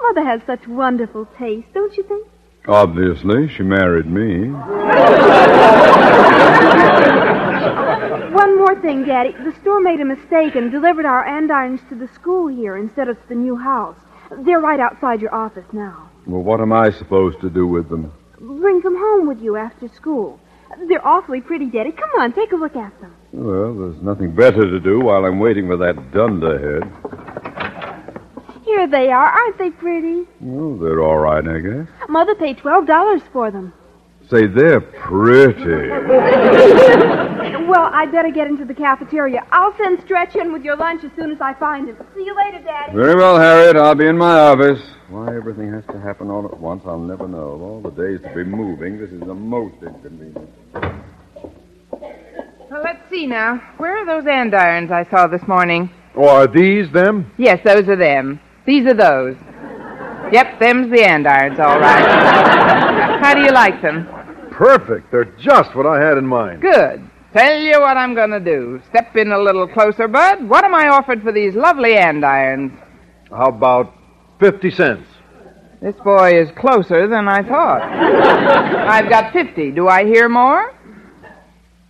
Mother 0.00 0.24
has 0.24 0.40
such 0.44 0.66
wonderful 0.66 1.28
taste, 1.38 1.68
don't 1.72 1.96
you 1.96 2.02
think? 2.02 2.26
Obviously, 2.66 3.48
she 3.48 3.62
married 3.62 4.06
me. 4.06 4.50
One 8.32 8.58
more 8.58 8.74
thing, 8.80 9.04
Daddy. 9.04 9.32
The 9.32 9.54
store 9.60 9.80
made 9.80 10.00
a 10.00 10.04
mistake 10.04 10.54
and 10.54 10.70
delivered 10.70 11.04
our 11.06 11.24
andirons 11.24 11.80
to 11.88 11.94
the 11.94 12.08
school 12.08 12.46
here 12.48 12.76
instead 12.76 13.08
of 13.08 13.20
to 13.22 13.28
the 13.28 13.34
new 13.34 13.56
house. 13.56 13.96
They're 14.44 14.60
right 14.60 14.80
outside 14.80 15.20
your 15.20 15.34
office 15.34 15.66
now. 15.72 16.10
Well, 16.26 16.42
what 16.42 16.60
am 16.60 16.72
I 16.72 16.90
supposed 16.90 17.40
to 17.40 17.50
do 17.50 17.66
with 17.66 17.88
them? 17.88 18.12
Bring 18.40 18.80
them 18.80 18.96
home 18.96 19.26
with 19.26 19.40
you 19.40 19.56
after 19.56 19.88
school. 19.88 20.40
They're 20.88 21.06
awfully 21.06 21.40
pretty, 21.40 21.66
Daddy. 21.66 21.92
Come 21.92 22.10
on, 22.18 22.32
take 22.32 22.52
a 22.52 22.56
look 22.56 22.76
at 22.76 23.00
them. 23.00 23.14
Well, 23.32 23.74
there's 23.74 24.02
nothing 24.02 24.32
better 24.34 24.68
to 24.68 24.80
do 24.80 25.00
while 25.00 25.24
I'm 25.24 25.38
waiting 25.38 25.68
for 25.68 25.76
that 25.76 26.12
dunderhead. 26.12 26.82
Here 28.64 28.86
they 28.88 29.10
are. 29.10 29.30
Aren't 29.30 29.58
they 29.58 29.70
pretty? 29.70 30.24
Well, 30.40 30.76
they're 30.76 31.02
all 31.02 31.18
right, 31.18 31.46
I 31.46 31.60
guess. 31.60 31.88
Mother 32.08 32.34
paid 32.34 32.58
$12 32.58 33.22
for 33.32 33.50
them. 33.50 33.72
Say, 34.30 34.46
they're 34.46 34.80
pretty. 34.80 35.88
Well, 37.66 37.90
I'd 37.92 38.12
better 38.12 38.30
get 38.30 38.46
into 38.46 38.64
the 38.64 38.74
cafeteria. 38.74 39.44
I'll 39.50 39.76
send 39.76 40.00
Stretch 40.04 40.36
in 40.36 40.52
with 40.52 40.62
your 40.62 40.76
lunch 40.76 41.02
as 41.04 41.10
soon 41.16 41.32
as 41.32 41.40
I 41.40 41.54
find 41.54 41.88
him. 41.88 41.96
See 42.14 42.24
you 42.24 42.36
later, 42.36 42.62
Daddy. 42.64 42.92
Very 42.94 43.16
well, 43.16 43.38
Harriet. 43.38 43.76
I'll 43.76 43.94
be 43.94 44.06
in 44.06 44.16
my 44.16 44.38
office. 44.38 44.80
Why 45.08 45.34
everything 45.34 45.72
has 45.72 45.84
to 45.92 46.00
happen 46.00 46.30
all 46.30 46.44
at 46.44 46.58
once, 46.58 46.82
I'll 46.86 46.98
never 46.98 47.28
know. 47.28 47.50
Of 47.52 47.62
all 47.62 47.80
the 47.80 47.90
days 47.90 48.20
to 48.22 48.34
be 48.34 48.44
moving, 48.44 48.98
this 48.98 49.10
is 49.10 49.20
the 49.20 49.34
most 49.34 49.74
inconvenient. 49.82 50.48
Well, 52.70 52.82
let's 52.82 53.08
see 53.10 53.26
now. 53.26 53.60
Where 53.78 53.98
are 53.98 54.06
those 54.06 54.24
andirons 54.24 54.90
I 54.90 55.08
saw 55.10 55.26
this 55.26 55.46
morning? 55.46 55.90
Oh, 56.16 56.28
are 56.28 56.46
these 56.46 56.90
them? 56.92 57.30
Yes, 57.36 57.60
those 57.64 57.88
are 57.88 57.96
them. 57.96 58.40
These 58.64 58.86
are 58.86 58.94
those. 58.94 59.36
Yep, 60.32 60.58
them's 60.58 60.90
the 60.90 61.02
andirons, 61.02 61.60
all 61.60 61.78
right. 61.78 63.20
How 63.22 63.34
do 63.34 63.42
you 63.42 63.52
like 63.52 63.80
them? 63.82 64.08
Perfect. 64.56 65.10
They're 65.12 65.26
just 65.38 65.74
what 65.74 65.84
I 65.86 66.02
had 66.02 66.16
in 66.16 66.26
mind. 66.26 66.62
Good. 66.62 67.10
Tell 67.34 67.60
you 67.60 67.78
what 67.78 67.98
I'm 67.98 68.14
going 68.14 68.30
to 68.30 68.40
do. 68.40 68.80
Step 68.88 69.14
in 69.14 69.30
a 69.30 69.38
little 69.38 69.68
closer, 69.68 70.08
Bud. 70.08 70.48
What 70.48 70.64
am 70.64 70.74
I 70.74 70.88
offered 70.88 71.22
for 71.22 71.30
these 71.30 71.54
lovely 71.54 71.94
andirons? 71.96 72.72
How 73.28 73.48
about 73.48 73.92
50 74.40 74.70
cents? 74.70 75.06
This 75.82 75.94
boy 75.96 76.40
is 76.40 76.48
closer 76.56 77.06
than 77.06 77.28
I 77.28 77.42
thought. 77.42 77.82
I've 78.88 79.10
got 79.10 79.34
50. 79.34 79.72
Do 79.72 79.88
I 79.88 80.06
hear 80.06 80.30
more? 80.30 80.72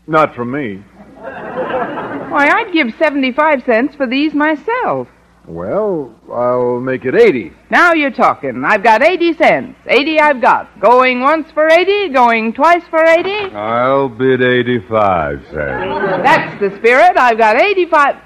Not 0.08 0.34
from 0.34 0.50
me. 0.50 0.82
Why, 1.16 2.48
I'd 2.48 2.72
give 2.72 2.92
75 2.98 3.62
cents 3.64 3.94
for 3.94 4.08
these 4.08 4.34
myself. 4.34 5.06
Well, 5.46 6.12
I'll 6.32 6.80
make 6.80 7.04
it 7.04 7.14
80. 7.14 7.52
Now 7.70 7.92
you're 7.92 8.10
talking. 8.10 8.64
I've 8.64 8.82
got 8.82 9.02
80 9.02 9.34
cents. 9.34 9.78
80 9.86 10.20
I've 10.20 10.40
got. 10.40 10.80
Going 10.80 11.20
once 11.20 11.50
for 11.52 11.68
80, 11.68 12.08
going 12.08 12.52
twice 12.52 12.82
for 12.90 13.04
80. 13.04 13.54
I'll 13.54 14.08
bid 14.08 14.42
85 14.42 15.44
cents. 15.44 16.22
That's 16.24 16.60
the 16.60 16.76
spirit. 16.78 17.16
I've 17.16 17.38
got 17.38 17.56
85. 17.56 18.16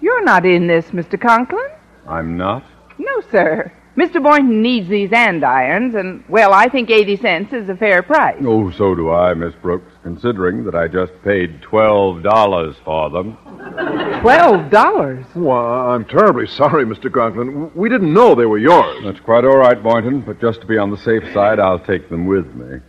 You're 0.00 0.24
not 0.24 0.46
in 0.46 0.66
this, 0.66 0.86
Mr. 0.86 1.20
Conklin. 1.20 1.66
I'm 2.06 2.36
not? 2.36 2.62
No, 2.98 3.20
sir. 3.32 3.72
Mr. 3.96 4.20
Boynton 4.20 4.60
needs 4.60 4.88
these 4.88 5.10
andirons, 5.10 5.94
and, 5.94 6.24
well, 6.28 6.52
I 6.52 6.68
think 6.68 6.90
80 6.90 7.16
cents 7.16 7.52
is 7.52 7.68
a 7.68 7.76
fair 7.76 8.02
price. 8.02 8.42
Oh, 8.44 8.70
so 8.72 8.92
do 8.94 9.12
I, 9.12 9.34
Miss 9.34 9.54
Brooks, 9.54 9.92
considering 10.02 10.64
that 10.64 10.74
I 10.74 10.88
just 10.88 11.12
paid 11.22 11.62
$12 11.62 12.74
for 12.84 13.10
them. 13.10 13.36
$12? 13.46 15.36
Well, 15.36 15.90
I'm 15.90 16.04
terribly 16.06 16.48
sorry, 16.48 16.84
Mr. 16.84 17.12
Conklin. 17.12 17.72
We 17.74 17.88
didn't 17.88 18.12
know 18.12 18.34
they 18.34 18.46
were 18.46 18.58
yours. 18.58 19.04
That's 19.04 19.20
quite 19.20 19.44
all 19.44 19.58
right, 19.58 19.80
Boynton, 19.80 20.22
but 20.22 20.40
just 20.40 20.60
to 20.62 20.66
be 20.66 20.76
on 20.76 20.90
the 20.90 20.98
safe 20.98 21.32
side, 21.32 21.60
I'll 21.60 21.78
take 21.78 22.08
them 22.08 22.26
with 22.26 22.52
me. 22.52 22.80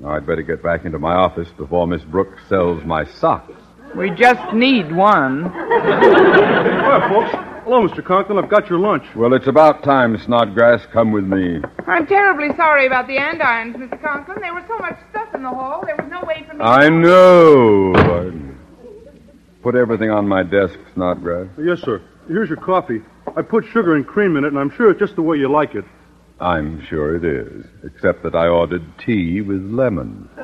Now, 0.00 0.10
I'd 0.10 0.26
better 0.26 0.42
get 0.42 0.64
back 0.64 0.84
into 0.84 0.98
my 0.98 1.14
office 1.14 1.48
before 1.56 1.86
Miss 1.86 2.02
Brooks 2.02 2.42
sells 2.48 2.82
my 2.84 3.04
socks. 3.04 3.52
We 3.94 4.10
just 4.10 4.52
need 4.52 4.90
one. 4.90 5.44
Hi, 5.54 7.08
folks. 7.08 7.49
Hello, 7.70 7.86
Mr. 7.86 8.04
Conklin. 8.04 8.36
I've 8.36 8.50
got 8.50 8.68
your 8.68 8.80
lunch. 8.80 9.04
Well, 9.14 9.32
it's 9.32 9.46
about 9.46 9.84
time, 9.84 10.18
Snodgrass. 10.18 10.84
Come 10.92 11.12
with 11.12 11.22
me. 11.22 11.60
I'm 11.86 12.04
terribly 12.04 12.48
sorry 12.56 12.84
about 12.88 13.06
the 13.06 13.16
andirons, 13.16 13.76
Mr. 13.76 14.02
Conklin. 14.02 14.40
There 14.40 14.52
was 14.52 14.64
so 14.66 14.76
much 14.78 14.98
stuff 15.10 15.32
in 15.36 15.44
the 15.44 15.50
hall, 15.50 15.84
there 15.86 15.94
was 15.94 16.10
no 16.10 16.20
way 16.26 16.44
for 16.48 16.56
me 16.56 16.64
I 16.64 16.88
know. 16.88 17.92
I- 17.94 19.62
Put 19.62 19.76
everything 19.76 20.10
on 20.10 20.26
my 20.26 20.42
desk, 20.42 20.80
Snodgrass. 20.94 21.46
Yes, 21.62 21.78
sir. 21.82 22.02
Here's 22.26 22.48
your 22.48 22.58
coffee. 22.58 23.02
I 23.36 23.42
put 23.42 23.64
sugar 23.66 23.94
and 23.94 24.04
cream 24.04 24.36
in 24.36 24.42
it, 24.42 24.48
and 24.48 24.58
I'm 24.58 24.72
sure 24.76 24.90
it's 24.90 24.98
just 24.98 25.14
the 25.14 25.22
way 25.22 25.36
you 25.36 25.48
like 25.48 25.76
it. 25.76 25.84
I'm 26.40 26.84
sure 26.86 27.14
it 27.14 27.24
is, 27.24 27.66
except 27.84 28.24
that 28.24 28.34
I 28.34 28.48
ordered 28.48 28.82
tea 28.98 29.42
with 29.42 29.62
lemon. 29.62 30.28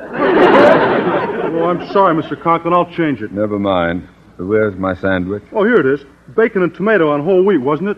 Oh, 1.49 1.63
I'm 1.65 1.91
sorry, 1.91 2.13
Mr. 2.21 2.39
Conklin. 2.41 2.73
I'll 2.73 2.91
change 2.91 3.21
it. 3.21 3.31
Never 3.31 3.57
mind. 3.57 4.07
Where's 4.37 4.77
my 4.77 4.95
sandwich? 4.95 5.43
Oh, 5.51 5.63
here 5.63 5.77
it 5.77 5.85
is. 5.85 6.05
Bacon 6.35 6.63
and 6.63 6.73
tomato 6.73 7.11
on 7.11 7.23
whole 7.23 7.43
wheat, 7.43 7.57
wasn't 7.57 7.89
it? 7.89 7.97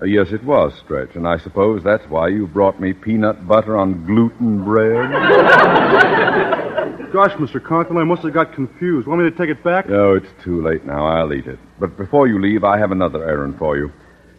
Uh, 0.00 0.04
yes, 0.06 0.32
it 0.32 0.42
was, 0.44 0.74
Stretch, 0.84 1.14
and 1.14 1.26
I 1.26 1.38
suppose 1.38 1.82
that's 1.82 2.04
why 2.08 2.28
you 2.28 2.46
brought 2.46 2.80
me 2.80 2.92
peanut 2.92 3.46
butter 3.46 3.76
on 3.76 4.04
gluten 4.06 4.64
bread. 4.64 5.10
Gosh, 7.12 7.32
Mr. 7.32 7.62
Conklin, 7.62 7.98
I 7.98 8.04
must 8.04 8.22
have 8.22 8.32
got 8.32 8.54
confused. 8.54 9.06
Want 9.06 9.22
me 9.22 9.30
to 9.30 9.36
take 9.36 9.50
it 9.50 9.62
back? 9.62 9.88
No, 9.88 10.14
it's 10.14 10.30
too 10.42 10.62
late 10.62 10.84
now. 10.86 11.06
I'll 11.06 11.32
eat 11.32 11.46
it. 11.46 11.58
But 11.78 11.96
before 11.96 12.26
you 12.26 12.40
leave, 12.40 12.64
I 12.64 12.78
have 12.78 12.90
another 12.90 13.28
errand 13.28 13.58
for 13.58 13.76
you. 13.76 13.92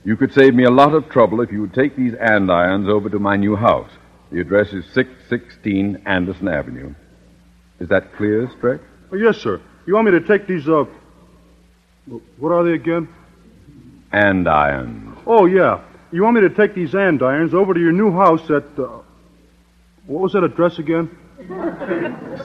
You 0.03 0.17
could 0.17 0.33
save 0.33 0.55
me 0.55 0.63
a 0.63 0.71
lot 0.71 0.93
of 0.93 1.07
trouble 1.09 1.41
if 1.41 1.51
you 1.51 1.62
would 1.62 1.73
take 1.73 1.95
these 1.95 2.13
andirons 2.15 2.89
over 2.89 3.09
to 3.09 3.19
my 3.19 3.38
new 3.38 3.55
house. 3.55 3.91
The 4.31 4.41
address 4.41 4.73
is 4.73 4.85
616 4.93 6.01
Anderson 6.05 6.47
Avenue. 6.47 6.93
Is 7.79 7.89
that 7.89 8.15
clear, 8.15 8.50
Stretch? 8.57 8.81
Oh, 9.12 9.15
yes, 9.15 9.38
sir. 9.38 9.62
You 9.85 9.93
want 9.93 10.05
me 10.05 10.12
to 10.12 10.21
take 10.21 10.47
these, 10.47 10.67
uh. 10.67 10.85
What 12.38 12.51
are 12.51 12.63
they 12.63 12.74
again? 12.74 13.07
Andirons. 14.12 15.17
Oh, 15.25 15.45
yeah. 15.45 15.81
You 16.12 16.24
want 16.24 16.36
me 16.36 16.41
to 16.41 16.50
take 16.50 16.75
these 16.75 16.91
andirons 16.93 17.53
over 17.53 17.74
to 17.74 17.79
your 17.79 17.91
new 17.91 18.12
house 18.12 18.50
at, 18.51 18.65
uh. 18.77 19.00
What 20.05 20.22
was 20.22 20.33
that 20.33 20.43
address 20.43 20.79
again? 20.79 21.10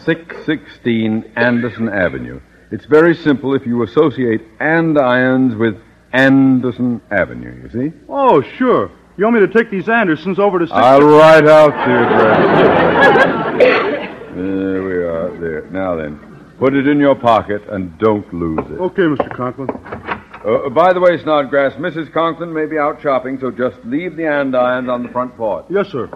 616 0.04 1.24
Anderson 1.36 1.88
Avenue. 1.88 2.40
It's 2.70 2.84
very 2.86 3.14
simple 3.14 3.54
if 3.54 3.66
you 3.66 3.82
associate 3.82 4.42
andirons 4.60 5.56
with 5.58 5.76
Anderson 6.12 7.00
Avenue, 7.10 7.62
you 7.62 7.70
see? 7.90 7.92
Oh, 8.08 8.40
sure. 8.42 8.90
You 9.16 9.24
want 9.24 9.34
me 9.40 9.46
to 9.46 9.52
take 9.52 9.70
these 9.70 9.88
Andersons 9.88 10.38
over 10.38 10.58
to... 10.60 10.66
Six- 10.66 10.76
I'll 10.76 11.00
write 11.02 11.46
out 11.46 11.70
the 11.72 11.98
address. 12.06 13.58
there 14.36 14.82
we 14.84 14.94
are. 14.94 15.36
There. 15.40 15.62
Now 15.70 15.96
then, 15.96 16.18
put 16.58 16.74
it 16.74 16.86
in 16.86 16.98
your 16.98 17.14
pocket 17.14 17.62
and 17.70 17.96
don't 17.98 18.32
lose 18.34 18.58
it. 18.70 18.80
Okay, 18.80 19.02
Mr. 19.02 19.34
Conklin. 19.34 19.70
Uh, 19.70 20.68
by 20.70 20.92
the 20.92 21.00
way, 21.00 21.18
Snodgrass, 21.22 21.74
Mrs. 21.74 22.12
Conklin 22.12 22.52
may 22.52 22.66
be 22.66 22.78
out 22.78 23.00
shopping, 23.02 23.38
so 23.40 23.50
just 23.50 23.76
leave 23.84 24.16
the 24.16 24.22
andirons 24.22 24.88
on 24.88 25.02
the 25.02 25.08
front 25.10 25.36
porch. 25.36 25.66
Yes, 25.68 25.88
sir. 25.88 26.08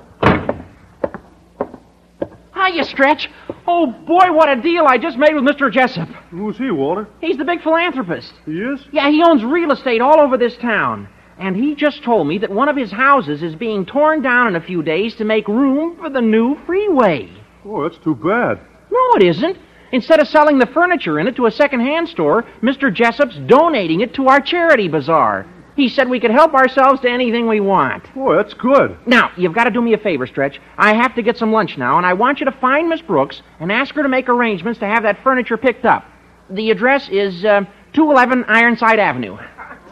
Hiya, 2.54 2.84
Stretch. 2.84 3.28
Oh, 3.66 3.86
boy, 3.86 4.32
what 4.32 4.48
a 4.48 4.60
deal 4.60 4.86
I 4.86 4.98
just 4.98 5.16
made 5.18 5.34
with 5.34 5.44
Mr. 5.44 5.70
Jessup. 5.72 6.08
Who's 6.30 6.56
he, 6.56 6.70
Walter? 6.70 7.08
He's 7.20 7.36
the 7.36 7.44
big 7.44 7.62
philanthropist. 7.62 8.32
He 8.44 8.60
is? 8.60 8.80
Yeah, 8.92 9.10
he 9.10 9.22
owns 9.22 9.44
real 9.44 9.72
estate 9.72 10.00
all 10.00 10.20
over 10.20 10.36
this 10.36 10.56
town. 10.56 11.08
And 11.38 11.56
he 11.56 11.74
just 11.74 12.04
told 12.04 12.26
me 12.28 12.38
that 12.38 12.50
one 12.50 12.68
of 12.68 12.76
his 12.76 12.92
houses 12.92 13.42
is 13.42 13.54
being 13.56 13.84
torn 13.86 14.22
down 14.22 14.48
in 14.48 14.56
a 14.56 14.60
few 14.60 14.82
days 14.82 15.16
to 15.16 15.24
make 15.24 15.48
room 15.48 15.96
for 15.96 16.08
the 16.10 16.20
new 16.20 16.56
freeway. 16.66 17.30
Oh, 17.64 17.82
that's 17.82 18.02
too 18.02 18.14
bad. 18.14 18.60
No, 18.90 19.14
it 19.16 19.22
isn't. 19.24 19.56
Instead 19.92 20.20
of 20.20 20.28
selling 20.28 20.58
the 20.58 20.66
furniture 20.66 21.20
in 21.20 21.28
it 21.28 21.36
to 21.36 21.46
a 21.46 21.50
second-hand 21.50 22.08
store, 22.08 22.44
Mr. 22.62 22.92
Jessup's 22.92 23.36
donating 23.46 24.00
it 24.00 24.14
to 24.14 24.26
our 24.28 24.40
charity 24.40 24.88
bazaar. 24.88 25.46
He 25.76 25.88
said 25.88 26.08
we 26.08 26.20
could 26.20 26.30
help 26.30 26.52
ourselves 26.54 27.00
to 27.00 27.10
anything 27.10 27.46
we 27.46 27.60
want. 27.60 28.10
Oh, 28.16 28.34
that's 28.36 28.52
good. 28.54 28.96
Now, 29.06 29.32
you've 29.36 29.54
got 29.54 29.64
to 29.64 29.70
do 29.70 29.80
me 29.80 29.94
a 29.94 29.98
favor, 29.98 30.26
Stretch. 30.26 30.60
I 30.76 30.94
have 30.94 31.14
to 31.14 31.22
get 31.22 31.38
some 31.38 31.52
lunch 31.52 31.78
now, 31.78 31.96
and 31.96 32.04
I 32.04 32.12
want 32.12 32.40
you 32.40 32.46
to 32.46 32.52
find 32.52 32.88
Miss 32.88 33.00
Brooks 33.00 33.42
and 33.60 33.72
ask 33.72 33.94
her 33.94 34.02
to 34.02 34.08
make 34.08 34.28
arrangements 34.28 34.80
to 34.80 34.86
have 34.86 35.02
that 35.04 35.22
furniture 35.22 35.56
picked 35.56 35.86
up. 35.86 36.04
The 36.50 36.70
address 36.70 37.08
is 37.08 37.44
uh, 37.44 37.62
211 37.94 38.44
Ironside 38.48 38.98
Avenue. 38.98 39.38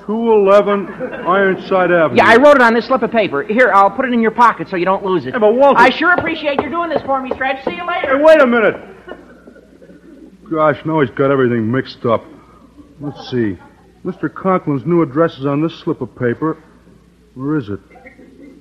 211 0.07 1.27
Ironside 1.27 1.93
Avenue. 1.93 2.17
Yeah, 2.17 2.27
I 2.27 2.37
wrote 2.37 2.57
it 2.57 2.63
on 2.63 2.75
this 2.75 2.87
slip 2.87 3.03
of 3.03 3.11
paper. 3.11 3.43
Here, 3.43 3.71
I'll 3.73 3.91
put 3.91 4.05
it 4.05 4.13
in 4.13 4.21
your 4.21 4.33
pocket 4.33 4.69
so 4.69 4.77
you 4.77 4.85
don't 4.85 5.05
lose 5.05 5.25
it. 5.25 5.33
Yeah, 5.33 5.39
but 5.39 5.55
Walter... 5.55 5.81
I 5.81 5.89
sure 5.89 6.13
appreciate 6.13 6.61
you 6.61 6.69
doing 6.69 6.91
this 6.91 7.03
for 7.03 7.23
me, 7.23 7.31
Stretch. 7.35 7.65
See 7.65 7.77
you 7.77 7.87
later. 7.87 8.19
Hey, 8.19 8.23
wait 8.23 8.41
a 8.41 8.47
minute. 8.47 8.90
Gosh, 10.51 10.85
now 10.85 11.01
he's 11.01 11.11
got 11.11 11.31
everything 11.31 11.71
mixed 11.71 12.05
up. 12.05 12.25
Let's 13.01 13.31
see. 13.31 13.57
Mr. 14.05 14.29
Conklin's 14.29 14.85
new 14.85 15.01
address 15.01 15.39
is 15.39 15.47
on 15.47 15.63
this 15.63 15.79
slip 15.79 16.01
of 16.01 16.15
paper. 16.17 16.61
Where 17.35 17.57
is 17.57 17.69
it? 17.69 17.79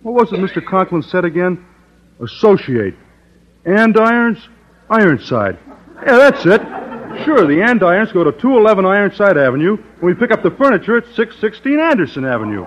What 0.04 0.14
was 0.14 0.32
it 0.32 0.40
Mr. 0.40 0.64
Conklin 0.64 1.02
said 1.02 1.26
again? 1.26 1.66
Associate. 2.22 2.94
Andirons? 3.66 4.40
Ironside. 4.90 5.58
Yeah, 6.06 6.18
that's 6.18 6.46
it. 6.46 6.62
Sure, 7.26 7.48
the 7.48 7.62
andirons 7.62 8.14
go 8.14 8.24
to 8.24 8.32
211 8.32 8.86
Ironside 8.86 9.38
Avenue, 9.38 9.76
and 9.78 10.02
we 10.02 10.14
pick 10.14 10.32
up 10.32 10.44
the 10.44 10.52
furniture 10.52 10.98
at 10.98 11.06
616 11.16 11.80
Anderson 11.80 12.24
Avenue. 12.24 12.66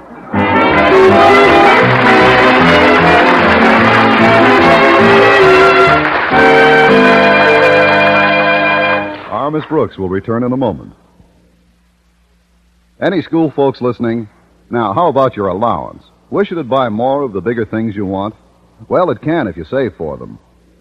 Our 9.43 9.51
Miss 9.51 9.67
Brooks 9.67 9.99
will 9.99 10.09
return 10.09 10.45
in 10.45 10.53
a 10.53 10.57
moment. 10.57 10.95
Any 13.01 13.23
school 13.23 13.51
folks 13.51 13.81
listening? 13.81 14.29
Now, 14.71 14.93
how 14.93 15.09
about 15.09 15.35
your 15.35 15.49
allowance? 15.49 16.05
Wish 16.31 16.53
it'd 16.53 16.71
buy 16.71 16.89
more 16.91 17.23
of 17.23 17.33
the 17.33 17.41
bigger 17.41 17.67
things 17.67 17.97
you 17.97 18.07
want? 18.07 18.37
Well, 18.89 19.11
it 19.11 19.21
can 19.21 19.49
if 19.49 19.57
you 19.57 19.65
save 19.65 19.97
for 19.97 20.17
them. 20.17 20.39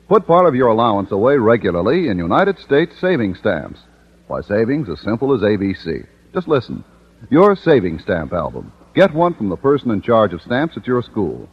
Put 0.07 0.27
part 0.27 0.45
of 0.45 0.53
your 0.53 0.67
allowance 0.67 1.09
away 1.09 1.37
regularly 1.37 2.09
in 2.09 2.19
United 2.19 2.59
States 2.59 2.93
savings 3.01 3.39
stamps. 3.39 3.79
Why, 4.27 4.41
savings 4.41 4.89
as 4.89 4.99
simple 4.99 5.33
as 5.33 5.41
ABC. 5.41 6.05
Just 6.31 6.47
listen. 6.47 6.83
Your 7.31 7.55
savings 7.55 8.03
stamp 8.03 8.31
album. 8.31 8.71
Get 8.93 9.11
one 9.11 9.33
from 9.33 9.49
the 9.49 9.57
person 9.57 9.89
in 9.89 10.03
charge 10.03 10.33
of 10.33 10.41
stamps 10.43 10.77
at 10.77 10.85
your 10.85 11.01
school. 11.01 11.49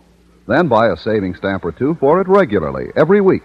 Then 0.47 0.69
buy 0.69 0.89
a 0.89 0.97
savings 0.99 1.39
stamp 1.39 1.65
or 1.65 1.73
two 1.73 1.97
for 2.01 2.21
it 2.21 2.29
regularly, 2.29 2.89
every 2.97 3.23
week. 3.23 3.45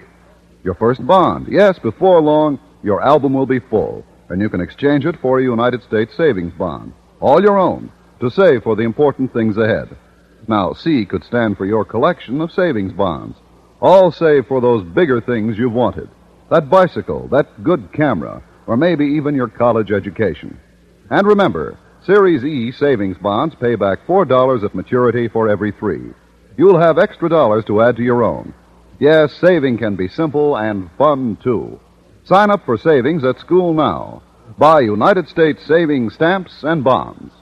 Your 0.65 0.73
first 0.73 1.07
bond. 1.07 1.47
Yes, 1.49 1.79
before 1.79 2.21
long, 2.21 2.59
your 2.83 3.01
album 3.01 3.33
will 3.33 3.45
be 3.45 3.59
full, 3.59 4.05
and 4.29 4.41
you 4.41 4.49
can 4.49 4.61
exchange 4.61 5.05
it 5.05 5.19
for 5.21 5.39
a 5.39 5.43
United 5.43 5.81
States 5.83 6.15
savings 6.15 6.53
bond. 6.53 6.93
All 7.19 7.41
your 7.41 7.57
own, 7.57 7.91
to 8.19 8.29
save 8.29 8.63
for 8.63 8.75
the 8.75 8.83
important 8.83 9.33
things 9.33 9.57
ahead. 9.57 9.95
Now, 10.47 10.73
C 10.73 11.05
could 11.05 11.23
stand 11.23 11.57
for 11.57 11.65
your 11.65 11.85
collection 11.85 12.41
of 12.41 12.51
savings 12.51 12.93
bonds. 12.93 13.37
All 13.81 14.11
save 14.11 14.47
for 14.47 14.61
those 14.61 14.83
bigger 14.83 15.21
things 15.21 15.57
you've 15.57 15.73
wanted. 15.73 16.09
That 16.49 16.69
bicycle, 16.69 17.27
that 17.29 17.63
good 17.63 17.91
camera, 17.93 18.43
or 18.67 18.77
maybe 18.77 19.05
even 19.05 19.35
your 19.35 19.47
college 19.47 19.91
education. 19.91 20.59
And 21.09 21.25
remember, 21.25 21.77
Series 22.05 22.43
E 22.43 22.71
savings 22.71 23.17
bonds 23.17 23.55
pay 23.55 23.75
back 23.75 24.05
$4 24.05 24.63
at 24.63 24.75
maturity 24.75 25.29
for 25.29 25.47
every 25.47 25.71
three. 25.71 26.11
You'll 26.57 26.79
have 26.79 26.97
extra 26.97 27.29
dollars 27.29 27.63
to 27.65 27.81
add 27.81 27.95
to 27.95 28.03
your 28.03 28.23
own. 28.23 28.53
Yes, 28.99 29.33
saving 29.33 29.77
can 29.77 29.95
be 29.95 30.07
simple 30.07 30.57
and 30.57 30.89
fun, 30.97 31.37
too. 31.41 31.79
Sign 32.25 32.49
up 32.51 32.65
for 32.65 32.77
savings 32.77 33.25
at 33.25 33.39
school 33.39 33.73
now. 33.73 34.23
Buy 34.57 34.79
United 34.81 35.27
States 35.27 35.65
savings 35.67 36.13
stamps 36.13 36.63
and 36.63 36.81
bonds. 36.81 37.33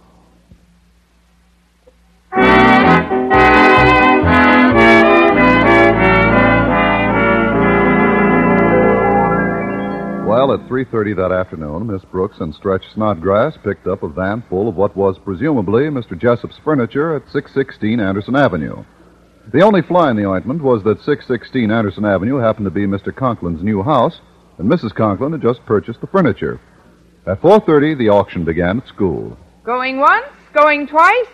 Well, 10.26 10.54
at 10.54 10.62
3.30 10.68 11.16
that 11.18 11.32
afternoon, 11.32 11.86
Miss 11.86 12.04
Brooks 12.06 12.40
and 12.40 12.56
Stretch 12.56 12.84
Snodgrass 12.96 13.58
picked 13.64 13.86
up 13.86 14.02
a 14.02 14.10
van 14.10 14.44
full 14.50 14.68
of 14.68 14.76
what 14.76 14.98
was 14.98 15.20
presumably 15.20 15.84
Mr. 15.84 16.18
Jessup's 16.20 16.58
furniture 16.64 17.16
at 17.16 17.30
616 17.30 18.00
Anderson 18.00 18.36
Avenue. 18.36 18.84
The 19.54 19.62
only 19.62 19.84
fly 19.84 20.10
in 20.10 20.18
the 20.18 20.26
ointment 20.26 20.64
was 20.64 20.84
that 20.86 21.02
616 21.02 21.70
Anderson 21.70 22.06
Avenue 22.06 22.38
happened 22.38 22.66
to 22.66 22.72
be 22.72 22.88
Mr. 22.88 23.14
Conklin's 23.14 23.62
new 23.62 23.84
house, 23.84 24.22
and 24.62 24.70
Mrs. 24.72 24.94
Conklin 24.94 25.32
had 25.32 25.42
just 25.42 25.66
purchased 25.66 26.02
the 26.02 26.08
furniture. 26.08 26.60
At 27.26 27.42
4.30, 27.42 27.98
the 27.98 28.10
auction 28.10 28.46
began 28.46 28.78
at 28.80 28.88
school. 28.88 29.36
Going 29.64 30.00
once, 30.00 30.28
going 30.54 30.86
twice. 30.88 31.26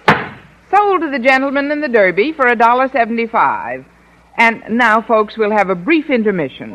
Sold 0.72 1.02
to 1.02 1.10
the 1.12 1.20
gentleman 1.20 1.70
in 1.72 1.82
the 1.82 1.90
Derby 1.90 2.32
for 2.32 2.48
a 2.48 2.56
dollar 2.56 2.88
seventy-five. 2.90 3.86
And 4.38 4.64
now, 4.70 5.02
folks, 5.02 5.38
we'll 5.38 5.52
have 5.52 5.70
a 5.70 5.76
brief 5.76 6.10
intermission. 6.10 6.72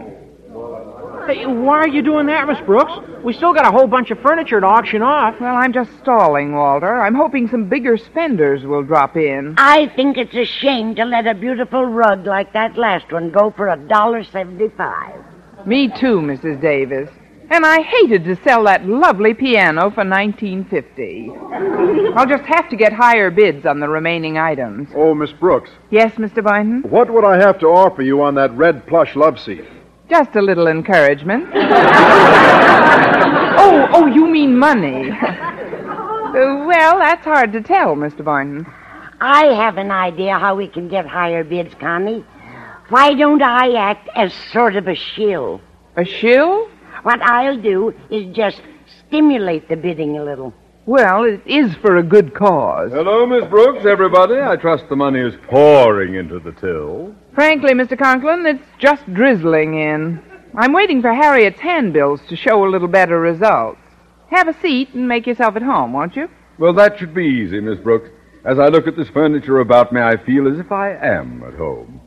Hey, 1.26 1.46
why 1.46 1.78
are 1.78 1.88
you 1.88 2.02
doing 2.02 2.26
that, 2.26 2.46
Miss 2.48 2.60
Brooks? 2.66 2.92
We 3.22 3.32
still 3.32 3.54
got 3.54 3.66
a 3.66 3.70
whole 3.70 3.86
bunch 3.86 4.10
of 4.10 4.18
furniture 4.20 4.60
to 4.60 4.66
auction 4.66 5.00
off. 5.02 5.40
Well, 5.40 5.54
I'm 5.54 5.72
just 5.72 5.90
stalling, 6.00 6.52
Walter. 6.54 7.00
I'm 7.00 7.14
hoping 7.14 7.48
some 7.48 7.68
bigger 7.68 7.96
spenders 7.96 8.64
will 8.64 8.82
drop 8.82 9.16
in. 9.16 9.54
I 9.56 9.86
think 9.94 10.18
it's 10.18 10.34
a 10.34 10.44
shame 10.44 10.96
to 10.96 11.04
let 11.04 11.26
a 11.26 11.34
beautiful 11.34 11.86
rug 11.86 12.26
like 12.26 12.52
that 12.52 12.76
last 12.76 13.10
one 13.10 13.30
go 13.30 13.50
for 13.52 13.68
a 13.68 13.76
dollar 13.76 14.24
seventy-five. 14.24 15.31
Me 15.66 15.88
too, 15.88 16.20
Mrs. 16.20 16.60
Davis. 16.60 17.08
And 17.50 17.66
I 17.66 17.82
hated 17.82 18.24
to 18.24 18.36
sell 18.42 18.64
that 18.64 18.86
lovely 18.86 19.34
piano 19.34 19.90
for 19.90 20.04
1950. 20.08 21.30
I'll 22.16 22.26
just 22.26 22.44
have 22.44 22.68
to 22.70 22.76
get 22.76 22.92
higher 22.94 23.30
bids 23.30 23.66
on 23.66 23.78
the 23.78 23.88
remaining 23.88 24.38
items. 24.38 24.88
Oh, 24.94 25.14
Miss 25.14 25.32
Brooks, 25.32 25.70
Yes, 25.90 26.14
Mr. 26.14 26.42
Boynton? 26.42 26.82
what 26.90 27.10
would 27.12 27.24
I 27.24 27.36
have 27.38 27.58
to 27.60 27.66
offer 27.66 28.02
you 28.02 28.22
on 28.22 28.34
that 28.36 28.50
red 28.52 28.86
plush 28.86 29.14
love 29.16 29.38
seat? 29.38 29.64
Just 30.08 30.34
a 30.36 30.42
little 30.42 30.66
encouragement. 30.66 31.46
oh, 31.54 31.60
oh, 33.92 34.06
you 34.06 34.26
mean 34.26 34.58
money. 34.58 35.10
Uh, 35.12 36.64
well, 36.66 36.98
that's 36.98 37.24
hard 37.24 37.52
to 37.52 37.60
tell, 37.60 37.94
Mr. 37.94 38.24
Boynton. 38.24 38.66
I 39.20 39.44
have 39.54 39.76
an 39.78 39.90
idea 39.90 40.38
how 40.38 40.54
we 40.56 40.68
can 40.68 40.88
get 40.88 41.06
higher 41.06 41.44
bids, 41.44 41.74
Connie. 41.74 42.24
Why 42.92 43.14
don't 43.14 43.40
I 43.40 43.72
act 43.72 44.10
as 44.14 44.34
sort 44.52 44.76
of 44.76 44.86
a 44.86 44.94
shill? 44.94 45.62
A 45.96 46.04
shill? 46.04 46.68
What 47.04 47.22
I'll 47.22 47.58
do 47.58 47.94
is 48.10 48.36
just 48.36 48.60
stimulate 49.08 49.66
the 49.70 49.76
bidding 49.76 50.18
a 50.18 50.22
little. 50.22 50.52
Well, 50.84 51.24
it 51.24 51.40
is 51.46 51.74
for 51.76 51.96
a 51.96 52.02
good 52.02 52.34
cause. 52.34 52.92
Hello, 52.92 53.24
Miss 53.24 53.48
Brooks, 53.48 53.86
everybody. 53.86 54.34
I 54.34 54.56
trust 54.56 54.90
the 54.90 54.96
money 54.96 55.20
is 55.20 55.32
pouring 55.48 56.16
into 56.16 56.38
the 56.38 56.52
till. 56.52 57.14
Frankly, 57.34 57.72
Mr. 57.72 57.98
Conklin, 57.98 58.44
it's 58.44 58.68
just 58.78 59.10
drizzling 59.14 59.72
in. 59.72 60.22
I'm 60.54 60.74
waiting 60.74 61.00
for 61.00 61.14
Harriet's 61.14 61.60
handbills 61.60 62.20
to 62.28 62.36
show 62.36 62.62
a 62.62 62.68
little 62.68 62.88
better 62.88 63.18
results. 63.18 63.80
Have 64.28 64.48
a 64.48 64.60
seat 64.60 64.92
and 64.92 65.08
make 65.08 65.26
yourself 65.26 65.56
at 65.56 65.62
home, 65.62 65.94
won't 65.94 66.14
you? 66.14 66.28
Well, 66.58 66.74
that 66.74 66.98
should 66.98 67.14
be 67.14 67.24
easy, 67.24 67.58
Miss 67.58 67.78
Brooks. 67.78 68.10
As 68.44 68.58
I 68.58 68.68
look 68.68 68.86
at 68.86 68.96
this 68.96 69.08
furniture 69.08 69.60
about 69.60 69.94
me, 69.94 70.02
I 70.02 70.22
feel 70.26 70.46
as 70.46 70.58
if 70.58 70.70
I 70.70 70.90
am 70.90 71.42
at 71.44 71.54
home. 71.54 72.02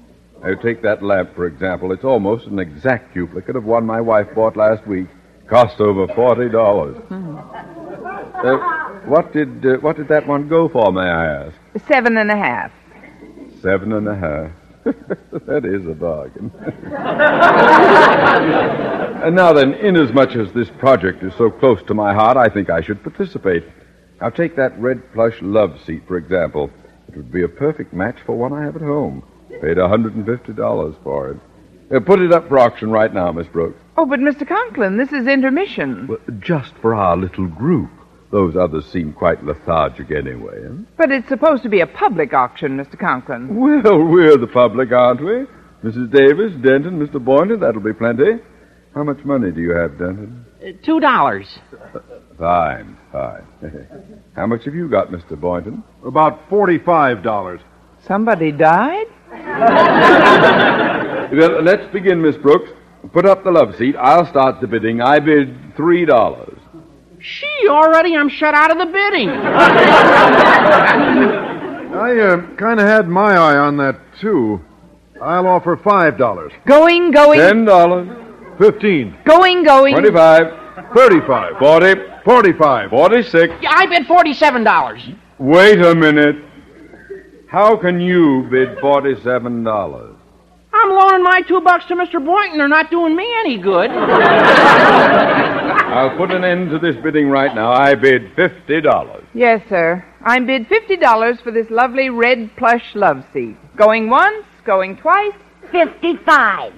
Now, 0.46 0.54
take 0.54 0.84
that 0.84 1.02
lamp, 1.02 1.34
for 1.34 1.48
example. 1.48 1.92
It's 1.92 2.04
almost 2.04 2.46
an 2.46 2.60
exact 2.60 3.16
duplicate 3.16 3.56
of 3.56 3.66
one 3.66 3.84
my 3.84 4.00
wife 4.00 4.28
bought 4.36 4.56
last 4.56 4.86
week. 4.86 5.08
Cost 5.48 5.82
over 5.82 6.08
forty 6.14 6.50
dollars. 6.50 6.96
Uh, 7.10 8.58
what 9.06 9.34
did 9.34 9.66
uh, 9.66 9.78
what 9.78 9.98
did 9.98 10.08
that 10.10 10.28
one 10.28 10.48
go 10.48 10.70
for, 10.70 10.92
may 10.92 11.02
I 11.02 11.46
ask? 11.46 11.56
Seven 11.88 12.18
and 12.18 12.30
a 12.30 12.36
half. 12.36 12.72
Seven 13.62 13.92
and 13.94 14.08
a 14.08 14.16
half. 14.16 14.52
that 15.48 15.66
is 15.66 15.88
a 15.88 15.94
bargain. 15.96 16.52
and 19.24 19.36
now 19.36 19.52
then, 19.52 19.74
inasmuch 19.74 20.36
as 20.36 20.52
this 20.54 20.70
project 20.78 21.24
is 21.24 21.34
so 21.36 21.50
close 21.50 21.82
to 21.88 21.96
my 21.96 22.14
heart, 22.14 22.38
I 22.38 22.50
think 22.50 22.70
I 22.70 22.82
should 22.82 23.02
participate. 23.02 23.64
Now, 24.22 24.30
take 24.30 24.56
that 24.58 24.80
red 24.80 25.12
plush 25.14 25.42
love 25.42 25.80
seat, 25.86 26.04
for 26.08 26.18
example. 26.18 26.70
It 27.08 27.16
would 27.18 27.32
be 27.32 27.42
a 27.42 27.48
perfect 27.48 27.94
match 27.94 28.18
for 28.26 28.36
one 28.38 28.54
I 28.54 28.64
have 28.64 28.76
at 28.76 28.84
home. 28.84 29.24
Paid 29.62 29.78
$150 29.78 31.04
for 31.04 31.32
it. 31.32 31.38
Uh, 31.96 32.00
put 32.00 32.20
it 32.20 32.32
up 32.32 32.48
for 32.48 32.60
auction 32.60 32.90
right 32.90 33.14
now, 33.14 33.32
Miss 33.32 33.48
Brooks. 33.48 33.80
Oh, 33.98 34.06
but 34.06 34.20
Mr. 34.20 34.48
Conklin, 34.48 34.98
this 34.98 35.12
is 35.14 35.28
intermission. 35.28 36.08
Well, 36.08 36.20
just 36.40 36.74
for 36.82 36.96
our 36.96 37.16
little 37.16 37.48
group. 37.48 37.90
Those 38.32 38.56
others 38.58 38.86
seem 38.92 39.14
quite 39.14 39.44
lethargic 39.46 40.12
anyway. 40.12 40.64
Huh? 40.64 40.74
But 40.98 41.12
it's 41.12 41.30
supposed 41.30 41.64
to 41.64 41.70
be 41.70 41.80
a 41.82 41.88
public 41.88 42.34
auction, 42.34 42.76
Mr. 42.78 43.00
Conklin. 43.00 43.56
Well, 43.56 44.04
we're 44.04 44.36
the 44.38 44.48
public, 44.48 44.92
aren't 44.92 45.22
we? 45.22 45.46
Mrs. 45.90 46.12
Davis, 46.12 46.52
Denton, 46.62 47.00
Mr. 47.00 47.24
Boynton, 47.24 47.60
that'll 47.60 47.82
be 47.82 47.94
plenty. 47.94 48.40
How 48.94 49.04
much 49.04 49.24
money 49.24 49.52
do 49.52 49.62
you 49.62 49.72
have, 49.72 49.92
Denton? 50.00 50.46
Uh, 50.62 50.72
Two 50.84 51.00
dollars. 51.00 51.48
Fine, 52.38 52.98
fine. 53.12 53.44
How 54.36 54.48
much 54.48 54.66
have 54.66 54.74
you 54.76 54.90
got, 54.90 55.10
Mr. 55.10 55.40
Boynton? 55.40 55.84
About 56.04 56.50
$45. 56.50 57.62
Somebody 58.06 58.52
died? 58.52 59.06
Well, 61.32 61.62
let's 61.64 61.86
begin, 61.92 62.22
Miss 62.22 62.38
Brooks. 62.38 62.70
Put 63.12 63.26
up 63.26 63.44
the 63.44 63.52
love 63.52 63.76
seat. 63.76 63.96
I'll 63.98 64.26
start 64.28 64.62
the 64.62 64.68
bidding. 64.68 65.02
I 65.02 65.20
bid 65.20 65.76
three 65.76 66.06
dollars. 66.06 66.58
She 67.20 67.50
already 67.68 68.16
I'm 68.16 68.30
shut 68.30 68.54
out 68.54 68.72
of 68.72 68.78
the 68.78 68.86
bidding. 68.86 69.30
I 71.96 72.18
uh, 72.20 72.56
kind 72.58 72.80
of 72.80 72.86
had 72.88 73.08
my 73.08 73.34
eye 73.34 73.58
on 73.58 73.78
that, 73.78 74.00
too. 74.22 74.62
I'll 75.22 75.48
offer 75.48 75.76
$5. 75.78 76.52
Going, 76.66 77.12
going, 77.12 77.40
Ten 77.40 77.66
dollars. 77.66 78.08
15 78.60 79.18
going, 79.26 79.64
going. 79.64 79.94
Twenty-five. 79.94 80.94
35 80.94 81.58
Forty. 81.58 81.94
45 82.24 82.90
Forty-six. 82.90 83.54
Yeah, 83.62 83.72
I 83.74 83.86
bid 83.88 84.06
forty-seven 84.08 84.64
dollars. 84.64 85.02
Wait 85.40 85.80
a 85.82 85.96
minute. 85.96 86.38
How 87.56 87.78
can 87.78 88.02
you 88.02 88.46
bid 88.52 88.78
forty-seven 88.82 89.64
dollars? 89.64 90.18
I'm 90.74 90.90
loaning 90.90 91.24
my 91.24 91.42
two 91.48 91.62
bucks 91.62 91.86
to 91.86 91.96
Mr. 91.96 92.20
Boynton. 92.20 92.58
They're 92.58 92.68
not 92.68 92.92
doing 92.92 93.16
me 93.16 93.26
any 93.40 93.58
good. 93.58 93.90
I'll 95.90 96.18
put 96.18 96.32
an 96.32 96.44
end 96.44 96.72
to 96.72 96.80
this 96.80 96.98
bidding 97.02 97.30
right 97.30 97.56
now. 97.56 97.72
I 97.72 97.96
bid 97.96 98.34
fifty 98.36 98.82
dollars. 98.82 99.24
Yes, 99.34 99.62
sir. 99.70 100.04
I'm 100.22 100.46
bid 100.46 100.68
$50 100.68 101.42
for 101.44 101.52
this 101.52 101.68
lovely 101.70 102.10
red 102.10 102.50
plush 102.58 102.94
love 102.94 103.24
seat. 103.32 103.56
Going 103.78 104.10
once, 104.10 104.46
going 104.66 104.98
twice. 104.98 105.32
55. 105.72 106.74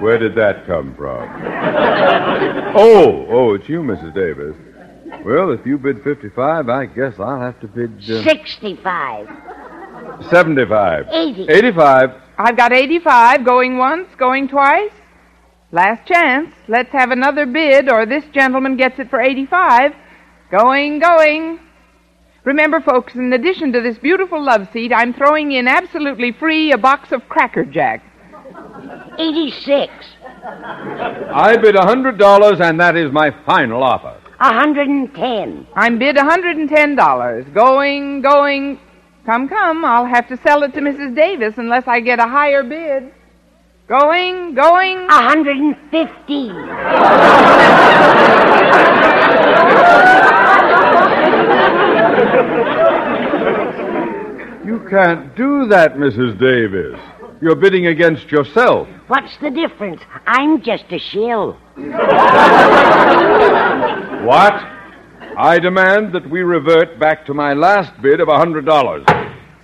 Where 0.00 0.18
did 0.18 0.34
that 0.34 0.66
come 0.66 0.96
from? 0.96 1.28
oh, 2.74 3.26
oh, 3.30 3.54
it's 3.54 3.68
you, 3.68 3.82
Mrs. 3.82 4.12
Davis. 4.14 4.56
Well, 5.24 5.52
if 5.52 5.64
you 5.64 5.78
bid 5.78 6.02
fifty-five, 6.02 6.68
I 6.68 6.86
guess 6.86 7.14
I'll 7.18 7.40
have 7.40 7.60
to 7.60 7.68
bid 7.68 7.98
uh, 8.10 8.22
65. 8.24 9.28
seventy-five. 10.30 11.06
80. 11.10 11.46
Eighty-five. 11.48 12.10
I've 12.38 12.56
got 12.56 12.72
85, 12.72 13.44
going 13.44 13.78
once, 13.78 14.08
going 14.18 14.48
twice. 14.48 14.90
Last 15.70 16.08
chance. 16.08 16.52
Let's 16.66 16.90
have 16.90 17.10
another 17.10 17.46
bid, 17.46 17.88
or 17.90 18.04
this 18.04 18.24
gentleman 18.32 18.76
gets 18.76 18.98
it 18.98 19.10
for 19.10 19.20
85. 19.20 19.92
Going, 20.50 20.98
going. 20.98 21.60
Remember, 22.44 22.80
folks, 22.80 23.14
in 23.14 23.32
addition 23.32 23.72
to 23.72 23.80
this 23.80 23.98
beautiful 23.98 24.42
love 24.42 24.68
seat, 24.72 24.92
I'm 24.92 25.14
throwing 25.14 25.52
in 25.52 25.68
absolutely 25.68 26.32
free 26.32 26.72
a 26.72 26.78
box 26.78 27.12
of 27.12 27.28
Cracker 27.28 27.64
Jack. 27.64 28.02
86. 29.18 29.92
I 30.44 31.56
bid 31.62 31.76
a 31.76 31.82
hundred 31.82 32.18
dollars, 32.18 32.60
and 32.60 32.80
that 32.80 32.96
is 32.96 33.12
my 33.12 33.30
final 33.46 33.82
offer. 33.82 34.18
110. 34.42 35.66
I'm 35.74 35.98
bid 35.98 36.16
$110. 36.16 37.54
Going, 37.54 38.22
going. 38.22 38.80
Come, 39.24 39.48
come. 39.48 39.84
I'll 39.84 40.04
have 40.04 40.26
to 40.28 40.36
sell 40.38 40.64
it 40.64 40.74
to 40.74 40.80
Mrs. 40.80 41.14
Davis 41.14 41.54
unless 41.58 41.86
I 41.86 42.00
get 42.00 42.18
a 42.18 42.26
higher 42.26 42.64
bid. 42.64 43.12
Going, 43.86 44.54
going. 44.54 45.06
150. 45.06 46.34
You 54.66 54.80
can't 54.90 55.36
do 55.36 55.66
that, 55.68 55.94
Mrs. 55.96 56.38
Davis. 56.40 56.98
You're 57.42 57.56
bidding 57.56 57.88
against 57.88 58.30
yourself. 58.30 58.86
What's 59.08 59.36
the 59.38 59.50
difference? 59.50 60.00
I'm 60.28 60.62
just 60.62 60.84
a 60.90 60.98
shill. 61.00 61.54
What? 64.24 64.54
I 65.36 65.58
demand 65.60 66.12
that 66.12 66.30
we 66.30 66.42
revert 66.42 67.00
back 67.00 67.26
to 67.26 67.34
my 67.34 67.52
last 67.52 68.00
bid 68.00 68.20
of 68.20 68.28
a 68.28 68.38
hundred 68.38 68.64
dollars. 68.64 69.04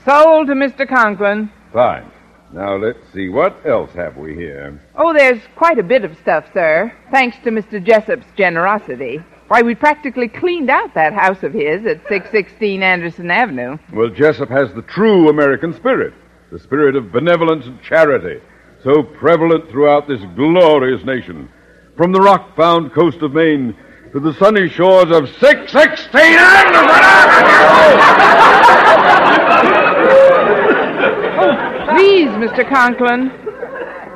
Sold 0.04 0.48
to 0.48 0.54
Mr. 0.54 0.88
Conklin. 0.88 1.52
Fine. 1.72 2.10
Now 2.52 2.74
let's 2.74 2.98
see. 3.12 3.28
What 3.28 3.64
else 3.64 3.92
have 3.92 4.16
we 4.16 4.34
here? 4.34 4.82
Oh, 4.96 5.12
there's 5.12 5.40
quite 5.54 5.78
a 5.78 5.84
bit 5.84 6.04
of 6.04 6.18
stuff, 6.18 6.46
sir, 6.52 6.92
thanks 7.12 7.36
to 7.44 7.50
Mr. 7.50 7.80
Jessup's 7.80 8.26
generosity. 8.36 9.20
Why, 9.46 9.62
we 9.62 9.76
practically 9.76 10.26
cleaned 10.26 10.68
out 10.68 10.94
that 10.94 11.12
house 11.12 11.44
of 11.44 11.52
his 11.52 11.86
at 11.86 12.02
616 12.08 12.82
Anderson 12.82 13.30
Avenue. 13.30 13.78
Well, 13.92 14.10
Jessup 14.10 14.48
has 14.48 14.74
the 14.74 14.82
true 14.82 15.28
American 15.28 15.72
spirit, 15.74 16.12
the 16.50 16.58
spirit 16.58 16.96
of 16.96 17.12
benevolence 17.12 17.66
and 17.66 17.80
charity, 17.82 18.40
so 18.82 19.02
prevalent 19.02 19.68
throughout 19.70 20.08
this 20.08 20.22
glorious 20.34 21.04
nation. 21.04 21.48
From 21.96 22.12
the 22.12 22.20
rock-bound 22.20 22.92
coast 22.92 23.18
of 23.22 23.34
Maine 23.34 23.76
to 24.12 24.20
the 24.20 24.32
sunny 24.34 24.68
shores 24.68 25.11
of 25.11 25.28
616 25.28 26.20
Anderson 26.20 26.88
Please, 31.88 32.28
Mr. 32.38 32.68
Conklin. 32.68 33.30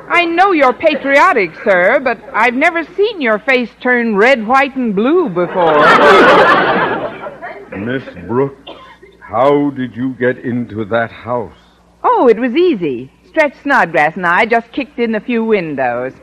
I 0.09 0.25
know 0.25 0.51
you're 0.51 0.73
patriotic, 0.73 1.51
sir, 1.63 1.99
but 2.03 2.19
I've 2.33 2.53
never 2.53 2.83
seen 2.95 3.21
your 3.21 3.39
face 3.39 3.69
turn 3.81 4.15
red, 4.15 4.45
white, 4.47 4.75
and 4.75 4.95
blue 4.95 5.29
before. 5.29 5.79
Miss 7.77 8.03
Brooks, 8.27 8.71
how 9.19 9.71
did 9.71 9.95
you 9.95 10.13
get 10.13 10.37
into 10.37 10.85
that 10.85 11.11
house? 11.11 11.62
Oh, 12.03 12.27
it 12.27 12.37
was 12.37 12.55
easy. 12.55 13.11
Stretch 13.27 13.55
Snodgrass 13.63 14.15
and 14.15 14.25
I 14.25 14.45
just 14.45 14.71
kicked 14.71 14.99
in 14.99 15.15
a 15.15 15.19
few 15.19 15.43
windows. 15.43 16.13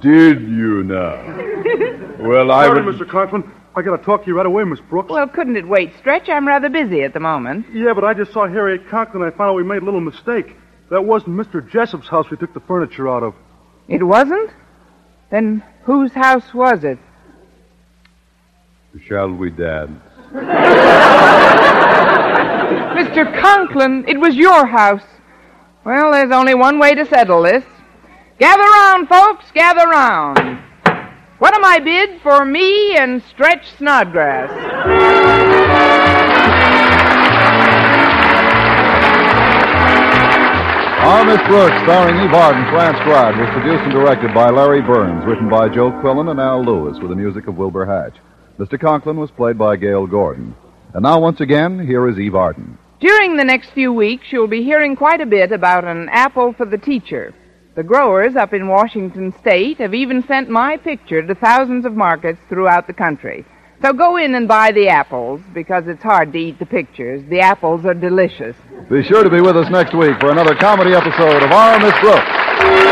Did 0.00 0.42
you 0.42 0.84
now? 0.84 1.46
Well, 2.20 2.50
I 2.52 2.66
Sorry, 2.66 2.84
would... 2.84 2.96
Mr. 2.96 3.08
Conklin. 3.08 3.50
I 3.74 3.80
gotta 3.80 4.02
talk 4.02 4.22
to 4.24 4.26
you 4.26 4.36
right 4.36 4.44
away, 4.44 4.62
Miss 4.64 4.80
Brooks. 4.80 5.10
Well, 5.10 5.26
couldn't 5.26 5.56
it 5.56 5.66
wait, 5.66 5.92
Stretch? 5.96 6.28
I'm 6.28 6.46
rather 6.46 6.68
busy 6.68 7.02
at 7.02 7.14
the 7.14 7.20
moment. 7.20 7.64
Yeah, 7.72 7.94
but 7.94 8.04
I 8.04 8.12
just 8.12 8.32
saw 8.32 8.46
Harriet 8.46 8.86
Conklin 8.90 9.22
and 9.22 9.32
I 9.32 9.36
found 9.36 9.50
out 9.50 9.54
we 9.54 9.62
made 9.62 9.80
a 9.80 9.84
little 9.86 10.02
mistake. 10.02 10.54
That 10.90 11.02
wasn't 11.02 11.36
Mr. 11.36 11.66
Jessup's 11.66 12.08
house 12.08 12.28
we 12.30 12.36
took 12.36 12.52
the 12.52 12.60
furniture 12.60 13.08
out 13.08 13.22
of. 13.22 13.34
It 13.88 14.02
wasn't? 14.02 14.50
Then 15.30 15.62
whose 15.84 16.12
house 16.12 16.52
was 16.52 16.84
it? 16.84 16.98
Shall 19.06 19.30
we 19.30 19.50
dance? 19.50 20.02
Mr. 23.10 23.40
Conklin, 23.40 24.04
it 24.06 24.20
was 24.20 24.36
your 24.36 24.64
house. 24.66 25.02
Well, 25.84 26.12
there's 26.12 26.30
only 26.30 26.54
one 26.54 26.78
way 26.78 26.94
to 26.94 27.04
settle 27.04 27.42
this. 27.42 27.64
Gather 28.38 28.62
round, 28.62 29.08
folks, 29.08 29.46
gather 29.52 29.84
round. 29.88 30.38
What 31.40 31.52
am 31.52 31.64
I 31.64 31.80
bid 31.80 32.20
for 32.22 32.44
me 32.44 32.96
and 32.96 33.20
Stretch 33.28 33.66
Snodgrass? 33.78 34.48
Our 41.02 41.24
Miss 41.24 41.42
Brooks, 41.48 41.82
starring 41.82 42.14
Eve 42.24 42.32
Arden, 42.32 42.64
transcribed, 42.70 43.38
was 43.38 43.50
produced 43.50 43.82
and 43.82 43.92
directed 43.92 44.32
by 44.32 44.50
Larry 44.50 44.82
Berns, 44.82 45.26
written 45.26 45.48
by 45.48 45.68
Joe 45.68 45.90
Quillan 46.00 46.30
and 46.30 46.38
Al 46.38 46.64
Lewis, 46.64 47.00
with 47.00 47.10
the 47.10 47.16
music 47.16 47.48
of 47.48 47.56
Wilbur 47.56 47.86
Hatch. 47.86 48.18
Mr. 48.60 48.80
Conklin 48.80 49.16
was 49.16 49.32
played 49.32 49.58
by 49.58 49.74
Gale 49.74 50.06
Gordon. 50.06 50.54
And 50.94 51.02
now, 51.02 51.18
once 51.18 51.40
again, 51.40 51.84
here 51.84 52.08
is 52.08 52.16
Eve 52.16 52.36
Arden. 52.36 52.78
During 53.00 53.38
the 53.38 53.44
next 53.44 53.70
few 53.70 53.94
weeks, 53.94 54.26
you'll 54.30 54.46
be 54.46 54.62
hearing 54.62 54.94
quite 54.94 55.22
a 55.22 55.26
bit 55.26 55.52
about 55.52 55.84
an 55.84 56.10
apple 56.10 56.52
for 56.52 56.66
the 56.66 56.76
teacher. 56.76 57.32
The 57.74 57.82
growers 57.82 58.36
up 58.36 58.52
in 58.52 58.68
Washington 58.68 59.32
State 59.40 59.78
have 59.78 59.94
even 59.94 60.22
sent 60.26 60.50
my 60.50 60.76
picture 60.76 61.26
to 61.26 61.34
thousands 61.34 61.86
of 61.86 61.94
markets 61.94 62.38
throughout 62.50 62.86
the 62.86 62.92
country. 62.92 63.46
So 63.80 63.94
go 63.94 64.18
in 64.18 64.34
and 64.34 64.46
buy 64.46 64.72
the 64.72 64.88
apples 64.88 65.40
because 65.54 65.84
it's 65.86 66.02
hard 66.02 66.34
to 66.34 66.38
eat 66.38 66.58
the 66.58 66.66
pictures. 66.66 67.22
The 67.30 67.40
apples 67.40 67.86
are 67.86 67.94
delicious. 67.94 68.54
Be 68.90 69.02
sure 69.02 69.24
to 69.24 69.30
be 69.30 69.40
with 69.40 69.56
us 69.56 69.70
next 69.70 69.94
week 69.94 70.20
for 70.20 70.30
another 70.30 70.54
comedy 70.54 70.92
episode 70.92 71.42
of 71.42 71.50
Our 71.52 71.78
Miss 71.78 71.98
Brooks. 72.00 72.89